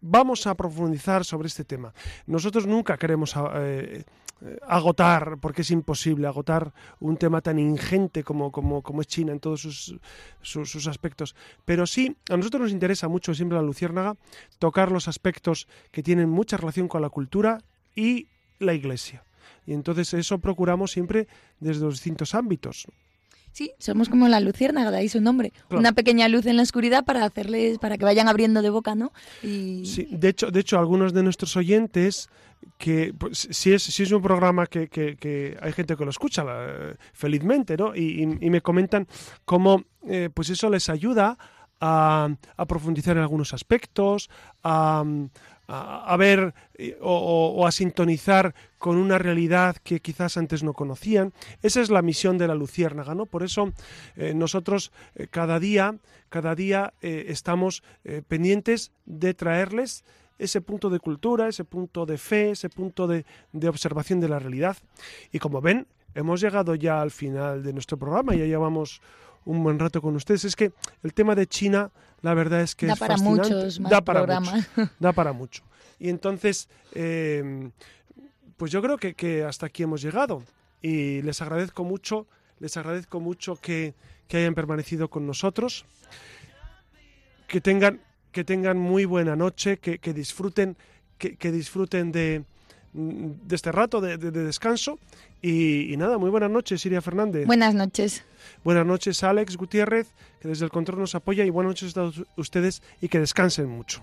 [0.00, 1.94] vamos a profundizar sobre este tema.
[2.26, 4.04] Nosotros nunca queremos eh,
[4.66, 9.40] agotar, porque es imposible agotar un tema tan ingente como, como, como es China en
[9.40, 9.94] todos sus,
[10.42, 11.34] sus, aspectos.
[11.64, 14.16] Pero sí, a nosotros nos interesa mucho siempre la Luciérnaga
[14.58, 17.58] tocar los aspectos que tienen mucha relación con la cultura
[17.94, 18.28] y
[18.58, 19.24] la Iglesia.
[19.66, 21.28] Y entonces eso procuramos siempre
[21.60, 22.86] desde los distintos ámbitos.
[23.52, 25.52] Sí, somos como la luciérnaga, de ahí su nombre.
[25.70, 29.12] Una pequeña luz en la oscuridad para hacerles, para que vayan abriendo de boca, ¿no?
[29.42, 29.84] Y...
[29.84, 32.28] Sí, de hecho, de hecho, algunos de nuestros oyentes
[32.78, 36.44] que pues, si, es, si es un programa que, que, hay gente que lo escucha
[37.12, 37.94] felizmente, ¿no?
[37.94, 39.06] Y, me comentan
[39.44, 41.36] cómo eh, pues eso les ayuda
[41.80, 44.30] a, a, profundizar en algunos aspectos,
[44.62, 45.04] a,
[45.72, 51.32] a, ver eh, o, a sintonizar con una realidad que quizás antes no conocían.
[51.62, 53.26] Esa es la misión de la Luciérnaga, ¿no?
[53.26, 53.72] Por eso
[54.16, 54.92] eh, nosotros
[55.30, 55.96] cada día,
[56.28, 57.82] cada día estamos
[58.28, 60.04] pendientes de traerles
[60.42, 63.24] ese punto de cultura, ese punto de fe, ese punto de,
[63.68, 64.76] observación de la realidad.
[65.30, 69.00] Y como ven, hemos llegado ya al final de nuestro programa, ya llevamos
[69.44, 70.44] un buen rato con ustedes.
[70.44, 70.72] Es que
[71.02, 71.90] el tema de China,
[72.20, 73.54] la verdad es que da es para fascinante.
[73.54, 74.66] muchos da para mucho,
[74.98, 75.62] da para mucho.
[75.98, 77.70] Y entonces, eh,
[78.56, 80.42] pues yo creo que, que, hasta aquí hemos llegado.
[80.80, 82.26] Y les agradezco mucho,
[82.58, 83.94] les agradezco mucho que,
[84.28, 85.84] que hayan permanecido con nosotros.
[87.46, 88.00] Que tengan
[88.32, 90.76] que tengan muy buena noche, que, disfruten,
[91.18, 92.44] que, disfruten de,
[92.92, 94.98] de este rato de, descanso.
[95.40, 97.46] Y, y, nada, muy buenas noches, Siria Fernández.
[97.46, 98.24] Buenas noches.
[98.64, 101.44] Buenas noches, Alex Gutiérrez, que desde el control nos apoya.
[101.44, 104.02] Y buenas noches a todos ustedes y que descansen mucho.